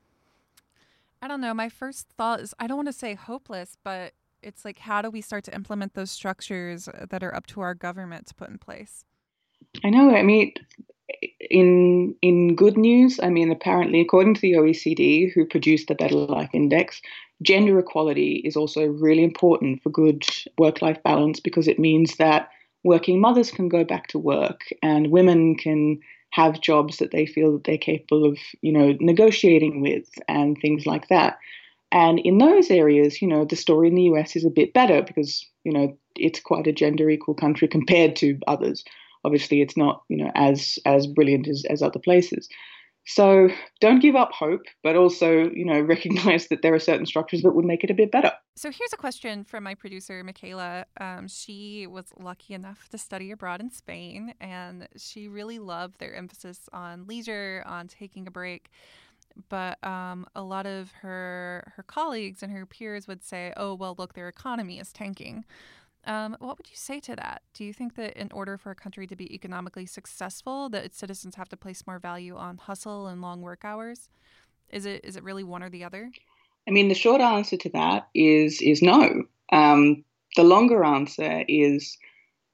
I 1.23 1.27
don't 1.29 1.39
know. 1.39 1.53
My 1.53 1.69
first 1.69 2.09
thought 2.17 2.41
is 2.41 2.53
I 2.59 2.67
don't 2.67 2.75
want 2.75 2.89
to 2.89 2.93
say 2.93 3.13
hopeless, 3.13 3.77
but 3.81 4.11
it's 4.41 4.65
like 4.65 4.77
how 4.79 5.01
do 5.01 5.09
we 5.09 5.21
start 5.21 5.45
to 5.45 5.55
implement 5.55 5.93
those 5.93 6.11
structures 6.11 6.89
uh, 6.89 7.05
that 7.09 7.23
are 7.23 7.33
up 7.33 7.47
to 7.47 7.61
our 7.61 7.73
government 7.73 8.27
to 8.27 8.35
put 8.35 8.49
in 8.49 8.57
place? 8.57 9.05
I 9.85 9.89
know. 9.89 10.13
I 10.13 10.21
mean, 10.21 10.51
in 11.49 12.13
in 12.21 12.55
good 12.55 12.77
news, 12.77 13.21
I 13.23 13.29
mean, 13.29 13.51
apparently, 13.51 14.01
according 14.01 14.33
to 14.33 14.41
the 14.41 14.55
OECD, 14.55 15.31
who 15.33 15.45
produced 15.45 15.87
the 15.87 15.95
Better 15.95 16.15
Life 16.15 16.49
Index, 16.53 17.01
gender 17.41 17.79
equality 17.79 18.41
is 18.43 18.57
also 18.57 18.85
really 18.85 19.23
important 19.23 19.81
for 19.81 19.91
good 19.91 20.25
work-life 20.57 21.01
balance 21.03 21.39
because 21.39 21.69
it 21.69 21.79
means 21.79 22.17
that 22.17 22.49
working 22.83 23.21
mothers 23.21 23.49
can 23.49 23.69
go 23.69 23.85
back 23.85 24.07
to 24.07 24.19
work 24.19 24.65
and 24.81 25.09
women 25.09 25.55
can 25.55 26.01
have 26.33 26.61
jobs 26.61 26.97
that 26.97 27.11
they 27.11 27.27
feel 27.27 27.53
that 27.53 27.63
they're 27.63 27.77
capable 27.77 28.25
of, 28.25 28.39
you 28.61 28.73
know, 28.73 28.97
negotiating 28.99 29.81
with 29.81 30.09
and 30.27 30.57
things 30.59 30.87
like 30.87 31.07
that. 31.09 31.37
And 31.91 32.19
in 32.19 32.39
those 32.39 32.71
areas, 32.71 33.21
you 33.21 33.27
know, 33.27 33.45
the 33.45 33.55
story 33.55 33.87
in 33.87 33.93
the 33.93 34.09
US 34.13 34.35
is 34.35 34.43
a 34.43 34.49
bit 34.49 34.73
better 34.73 35.03
because, 35.03 35.47
you 35.63 35.71
know, 35.71 35.95
it's 36.15 36.39
quite 36.39 36.65
a 36.65 36.73
gender 36.73 37.07
equal 37.07 37.35
country 37.35 37.67
compared 37.77 38.15
to 38.17 38.39
others. 38.47 38.83
Obviously, 39.23 39.61
it's 39.61 39.77
not, 39.77 40.01
you 40.09 40.17
know, 40.17 40.31
as 40.33 40.79
as 40.85 41.05
brilliant 41.05 41.47
as, 41.47 41.65
as 41.69 41.83
other 41.83 41.99
places. 41.99 42.49
So 43.05 43.49
don't 43.81 43.99
give 43.99 44.15
up 44.15 44.31
hope, 44.31 44.63
but 44.81 44.95
also, 44.95 45.49
you 45.49 45.65
know, 45.65 45.81
recognize 45.95 46.47
that 46.47 46.61
there 46.61 46.73
are 46.73 46.79
certain 46.79 47.05
structures 47.05 47.41
that 47.41 47.51
would 47.51 47.65
make 47.65 47.83
it 47.83 47.89
a 47.89 47.93
bit 47.93 48.11
better. 48.11 48.31
So 48.55 48.69
here's 48.69 48.93
a 48.93 48.97
question 48.97 49.43
from 49.43 49.63
my 49.63 49.75
producer, 49.75 50.23
Michaela. 50.23 50.85
Um, 50.99 51.27
she 51.27 51.87
was 51.87 52.05
lucky 52.19 52.53
enough 52.53 52.87
to 52.89 52.97
study 52.97 53.31
abroad 53.31 53.59
in 53.61 53.71
Spain, 53.71 54.33
and 54.39 54.87
she 54.95 55.27
really 55.27 55.59
loved 55.59 55.99
their 55.99 56.15
emphasis 56.15 56.69
on 56.71 57.05
leisure, 57.07 57.63
on 57.65 57.87
taking 57.87 58.27
a 58.27 58.31
break. 58.31 58.69
but 59.49 59.83
um, 59.83 60.27
a 60.35 60.43
lot 60.43 60.67
of 60.67 60.91
her 61.01 61.73
her 61.75 61.81
colleagues 61.83 62.43
and 62.43 62.51
her 62.51 62.67
peers 62.67 63.07
would 63.07 63.23
say, 63.23 63.51
"Oh, 63.57 63.73
well, 63.73 63.95
look, 63.97 64.13
their 64.13 64.27
economy 64.27 64.79
is 64.79 64.93
tanking." 64.93 65.43
Um, 66.05 66.35
what 66.39 66.57
would 66.57 66.69
you 66.69 66.75
say 66.75 66.99
to 67.01 67.15
that? 67.15 67.43
Do 67.53 67.63
you 67.63 67.73
think 67.73 67.95
that 67.95 68.19
in 68.19 68.29
order 68.31 68.57
for 68.57 68.71
a 68.71 68.75
country 68.75 69.07
to 69.07 69.15
be 69.15 69.33
economically 69.33 69.85
successful, 69.85 70.69
that 70.69 70.83
its 70.83 70.97
citizens 70.97 71.35
have 71.35 71.49
to 71.49 71.57
place 71.57 71.87
more 71.87 71.99
value 71.99 72.35
on 72.35 72.57
hustle 72.57 73.07
and 73.07 73.21
long 73.21 73.41
work 73.41 73.63
hours? 73.63 74.09
Is 74.69 74.85
it 74.85 75.05
is 75.05 75.15
it 75.15 75.23
really 75.23 75.43
one 75.43 75.63
or 75.63 75.69
the 75.69 75.83
other? 75.83 76.11
I 76.67 76.71
mean, 76.71 76.87
the 76.87 76.95
short 76.95 77.21
answer 77.21 77.57
to 77.57 77.69
that 77.69 78.07
is 78.13 78.61
is 78.61 78.81
no. 78.81 79.23
Um, 79.51 80.03
the 80.35 80.43
longer 80.43 80.83
answer 80.83 81.43
is 81.47 81.97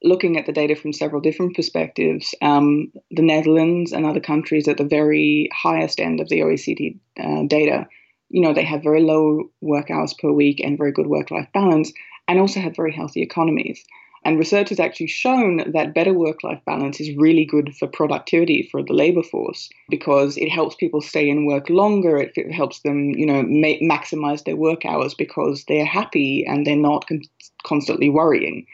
looking 0.04 0.38
at 0.38 0.46
the 0.46 0.52
data 0.52 0.76
from 0.76 0.94
several 0.94 1.22
different 1.22 1.56
perspectives. 1.56 2.34
Um, 2.42 2.92
the 3.12 3.22
Netherlands 3.22 3.92
and 3.92 4.06
other 4.06 4.20
countries 4.20 4.68
at 4.68 4.78
the 4.78 4.86
very 4.86 5.50
highest 5.54 6.00
end 6.00 6.20
of 6.22 6.30
the 6.30 6.40
OECD 6.40 6.98
uh, 7.20 7.44
data, 7.48 7.88
you 8.30 8.42
know, 8.42 8.54
they 8.54 8.64
have 8.64 8.84
very 8.84 9.02
low 9.02 9.50
work 9.62 9.92
hours 9.92 10.14
per 10.14 10.32
week 10.32 10.62
and 10.62 10.78
very 10.78 10.92
good 10.92 11.08
work 11.08 11.32
life 11.32 11.48
balance, 11.54 11.92
and 12.30 12.40
also 12.40 12.60
have 12.62 12.76
very 12.76 12.94
healthy 12.94 13.22
economies. 13.24 13.84
And 14.24 14.38
research 14.38 14.70
has 14.70 14.80
actually 14.80 15.08
shown 15.08 15.72
that 15.72 15.96
better 15.96 16.14
work 16.14 16.44
life 16.44 16.62
balance 16.66 17.00
is 17.00 17.16
really 17.16 17.46
good 17.46 17.76
for 17.76 17.88
productivity 17.88 18.68
for 18.72 18.84
the 18.84 18.94
labor 18.94 19.24
force 19.24 19.70
because 19.90 20.38
it 20.38 20.50
helps 20.50 20.76
people 20.76 21.02
stay 21.02 21.28
in 21.28 21.46
work 21.46 21.70
longer. 21.70 22.18
It, 22.18 22.52
helps 22.52 22.82
them, 22.82 23.12
you 23.12 23.26
know, 23.26 23.42
ma- 23.44 23.82
maximize 23.82 24.44
their 24.44 24.58
work 24.58 24.86
hours 24.86 25.16
because 25.16 25.66
they're 25.68 25.86
happy 25.86 26.46
and 26.46 26.68
they're 26.68 26.76
not 26.76 27.08
con- 27.08 27.22
constantly 27.64 28.10
worrying. 28.10 28.68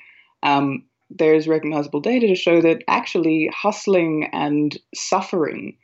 Um, 0.44 0.84
there's 1.10 1.48
recognizable 1.48 2.02
data 2.02 2.28
to 2.28 2.36
show 2.36 2.60
that 2.62 2.84
actually 2.88 3.50
hustling 3.54 4.28
and 4.34 4.78
suffering 4.94 5.78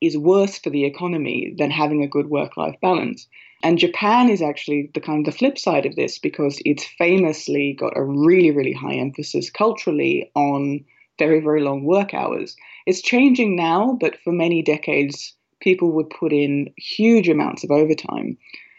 is 0.00 0.16
worse 0.16 0.58
for 0.58 0.70
the 0.70 0.84
economy 0.84 1.54
than 1.56 1.70
having 1.70 2.02
a 2.02 2.08
good 2.08 2.28
work 2.28 2.56
life 2.56 2.76
balance. 2.80 3.26
And 3.62 3.78
Japan 3.78 4.30
is 4.30 4.40
actually 4.40 4.90
the 4.94 5.00
kind 5.00 5.26
of 5.26 5.32
the 5.32 5.38
flip 5.38 5.58
side 5.58 5.84
of 5.84 5.96
this 5.96 6.18
because 6.18 6.60
it's 6.64 6.84
famously 6.84 7.74
got 7.74 7.96
a 7.96 8.02
really, 8.02 8.50
really 8.50 8.72
high 8.72 8.94
emphasis 8.94 9.50
culturally 9.50 10.30
on 10.34 10.84
very, 11.18 11.40
very 11.40 11.60
long 11.60 11.84
work 11.84 12.14
hours. 12.14 12.56
It's 12.86 13.02
changing 13.02 13.56
now, 13.56 13.98
but 14.00 14.16
for 14.24 14.32
many 14.32 14.62
decades, 14.62 15.34
people 15.60 15.92
would 15.92 16.08
put 16.08 16.32
in 16.32 16.72
huge 16.78 17.28
amounts 17.28 17.62
of 17.62 17.70
overtime. 17.70 18.38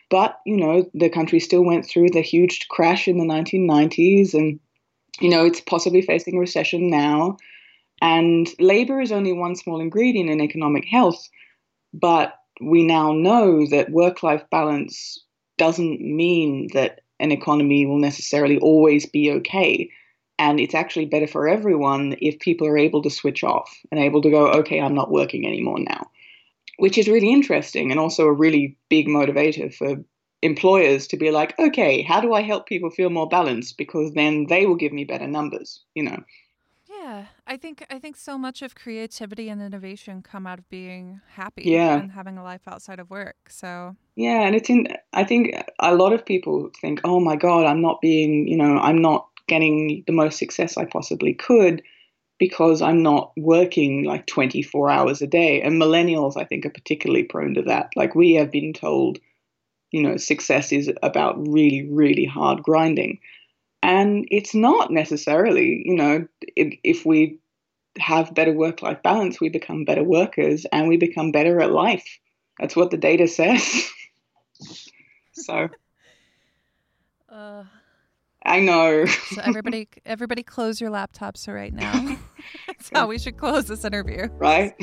But, 0.10 0.40
you 0.46 0.58
know, 0.58 0.90
the 0.94 1.10
country 1.10 1.40
still 1.40 1.64
went 1.64 1.86
through 1.86 2.10
the 2.10 2.22
huge 2.22 2.68
crash 2.68 3.08
in 3.08 3.18
the 3.18 3.24
1990s 3.24 4.34
and, 4.34 4.60
you 5.20 5.30
know, 5.30 5.46
it's 5.46 5.62
possibly 5.62 6.02
facing 6.02 6.36
a 6.36 6.40
recession 6.40 6.90
now. 6.90 7.38
And 8.02 8.50
labor 8.60 9.00
is 9.00 9.12
only 9.12 9.32
one 9.32 9.56
small 9.56 9.80
ingredient 9.80 10.30
in 10.30 10.42
economic 10.42 10.86
health, 10.86 11.30
but 11.94 12.34
we 12.60 12.84
now 12.84 13.12
know 13.12 13.66
that 13.68 13.92
work 13.92 14.24
life 14.24 14.44
balance 14.50 15.24
doesn't 15.58 16.02
mean 16.02 16.70
that 16.74 17.02
an 17.20 17.32
economy 17.32 17.86
will 17.86 18.00
necessarily 18.00 18.58
always 18.58 19.06
be 19.06 19.32
okay. 19.32 19.90
And 20.40 20.60
it's 20.60 20.74
actually 20.74 21.06
better 21.06 21.28
for 21.28 21.48
everyone 21.48 22.16
if 22.20 22.40
people 22.40 22.68
are 22.68 22.78
able 22.78 23.04
to 23.04 23.12
switch 23.12 23.44
off 23.44 23.72
and 23.92 24.00
able 24.00 24.24
to 24.24 24.32
go, 24.32 24.48
okay, 24.54 24.82
I'm 24.82 24.96
not 24.96 25.12
working 25.12 25.46
anymore 25.46 25.80
now, 25.80 26.10
which 26.78 26.98
is 26.98 27.08
really 27.08 27.32
interesting 27.32 27.92
and 27.92 28.00
also 28.00 28.26
a 28.26 28.34
really 28.34 28.76
big 28.90 29.08
motivator 29.08 29.72
for 29.72 30.04
employers 30.42 31.06
to 31.08 31.18
be 31.18 31.30
like, 31.30 31.58
okay, 31.60 32.02
how 32.02 32.20
do 32.20 32.34
I 32.34 32.42
help 32.42 32.66
people 32.66 32.90
feel 32.90 33.12
more 33.12 33.30
balanced? 33.30 33.78
Because 33.78 34.14
then 34.14 34.48
they 34.48 34.66
will 34.66 34.76
give 34.76 34.92
me 34.92 35.04
better 35.04 35.28
numbers, 35.28 35.84
you 35.94 36.02
know. 36.02 36.24
Yeah, 37.12 37.26
I 37.46 37.58
think 37.58 37.86
I 37.90 38.00
think 38.00 38.16
so 38.16 38.38
much 38.38 38.62
of 38.62 38.74
creativity 38.76 39.50
and 39.50 39.62
innovation 39.62 40.22
come 40.22 40.48
out 40.48 40.60
of 40.60 40.70
being 40.70 41.20
happy 41.36 41.64
Yeah. 41.64 42.00
and 42.00 42.12
having 42.12 42.38
a 42.38 42.44
life 42.44 42.62
outside 42.68 43.00
of 43.00 43.10
work. 43.10 43.36
So 43.50 43.96
Yeah, 44.16 44.42
and 44.42 44.56
it's 44.56 44.70
in. 44.70 44.88
I 45.14 45.24
think 45.26 45.54
a 45.80 45.96
lot 45.96 46.14
of 46.14 46.26
people 46.26 46.70
think, 46.80 47.02
"Oh 47.04 47.20
my 47.20 47.36
God, 47.36 47.66
I'm 47.66 47.82
not 47.82 48.00
being, 48.02 48.48
you 48.48 48.56
know, 48.58 48.78
I'm 48.78 49.02
not 49.02 49.28
getting 49.48 50.04
the 50.08 50.14
most 50.14 50.38
success 50.38 50.78
I 50.78 50.86
possibly 50.86 51.34
could 51.34 51.82
because 52.40 52.82
I'm 52.82 53.04
not 53.04 53.32
working 53.38 54.04
like 54.06 54.26
24 54.28 54.90
hours 54.90 55.22
a 55.22 55.28
day." 55.28 55.62
And 55.62 55.82
millennials, 55.82 56.38
I 56.38 56.46
think, 56.46 56.66
are 56.66 56.70
particularly 56.70 57.24
prone 57.24 57.54
to 57.56 57.62
that. 57.64 57.90
Like 57.96 58.16
we 58.16 58.34
have 58.36 58.52
been 58.52 58.74
told, 58.74 59.20
you 59.92 60.02
know, 60.04 60.18
success 60.18 60.72
is 60.72 60.90
about 61.04 61.36
really, 61.48 61.88
really 61.90 62.26
hard 62.26 62.64
grinding, 62.64 63.20
and 63.84 64.28
it's 64.32 64.54
not 64.54 64.92
necessarily. 64.92 65.82
You 65.86 65.96
know, 65.96 66.28
if, 66.56 66.78
if 66.84 67.06
we 67.06 67.40
have 67.98 68.34
better 68.34 68.54
work-life 68.54 69.02
balance, 69.04 69.42
we 69.42 69.50
become 69.50 69.84
better 69.86 70.04
workers 70.04 70.66
and 70.72 70.88
we 70.88 70.98
become 70.98 71.32
better 71.32 71.60
at 71.62 71.72
life. 71.72 72.20
That's 72.60 72.76
what 72.76 72.92
the 72.92 72.98
data 72.98 73.28
says. 73.28 73.90
so 75.34 75.68
uh, 77.30 77.64
I 78.46 78.60
know. 78.60 79.06
so 79.06 79.42
everybody 79.44 79.88
everybody 80.06 80.44
close 80.44 80.80
your 80.82 80.92
laptops 80.92 81.48
right 81.52 81.74
now. 81.74 82.18
That's 82.68 82.90
how 82.94 83.08
we 83.08 83.20
should 83.20 83.38
close 83.38 83.66
this 83.66 83.86
interview. 83.86 84.28
right? 84.38 84.74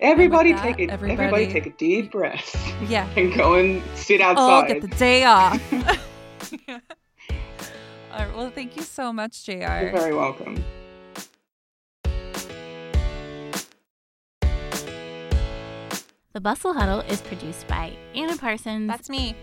Everybody 0.00 0.52
that, 0.52 0.62
take 0.62 0.80
it. 0.80 0.90
Everybody, 0.90 1.24
everybody- 1.24 1.52
take 1.52 1.66
a 1.66 1.76
deep 1.76 2.12
breath 2.12 2.54
Yeah. 2.88 3.08
and 3.16 3.34
go 3.34 3.54
and 3.54 3.82
sit 3.94 4.20
outside. 4.20 4.42
All 4.42 4.66
get 4.66 4.80
the 4.82 4.88
day 4.88 5.24
off. 5.24 5.60
All 8.14 8.20
right, 8.24 8.36
well, 8.36 8.50
thank 8.50 8.76
you 8.76 8.82
so 8.82 9.12
much, 9.12 9.44
JR. 9.44 9.52
You're 9.52 9.90
very 9.90 10.14
welcome. 10.14 10.62
The 16.32 16.40
Bustle 16.40 16.74
Huddle 16.74 17.00
is 17.00 17.20
produced 17.22 17.66
by 17.66 17.96
Anna 18.14 18.36
Parsons. 18.36 18.86
That's 18.86 19.10
me. 19.10 19.34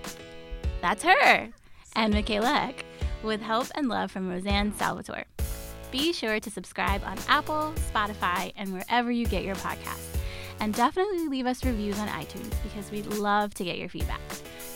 That's 0.81 1.03
her. 1.03 1.49
And 1.97 2.13
Michaela 2.13 2.69
Eck, 2.69 2.85
with 3.23 3.41
help 3.41 3.67
and 3.75 3.89
love 3.89 4.09
from 4.09 4.29
Roseanne 4.29 4.73
Salvatore. 4.77 5.25
Be 5.91 6.13
sure 6.13 6.39
to 6.39 6.49
subscribe 6.49 7.03
on 7.03 7.17
Apple, 7.27 7.73
Spotify, 7.93 8.53
and 8.55 8.71
wherever 8.71 9.11
you 9.11 9.25
get 9.25 9.43
your 9.43 9.55
podcasts. 9.55 10.17
And 10.61 10.73
definitely 10.73 11.27
leave 11.27 11.45
us 11.45 11.65
reviews 11.65 11.99
on 11.99 12.07
iTunes 12.07 12.53
because 12.63 12.89
we'd 12.89 13.07
love 13.07 13.53
to 13.55 13.65
get 13.65 13.77
your 13.77 13.89
feedback. 13.89 14.21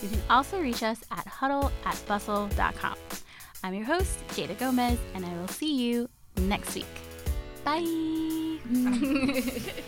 You 0.02 0.10
can 0.10 0.22
also 0.30 0.60
reach 0.60 0.84
us 0.84 1.02
at 1.12 1.26
huddle 1.26 1.72
at 1.86 2.04
bustle.com. 2.08 2.98
I'm 3.66 3.74
your 3.74 3.86
host, 3.86 4.20
Jada 4.28 4.56
Gomez, 4.60 5.00
and 5.16 5.26
I 5.26 5.34
will 5.38 5.48
see 5.48 5.76
you 5.76 6.08
next 6.38 6.76
week. 6.76 6.86
Bye. 7.64 8.60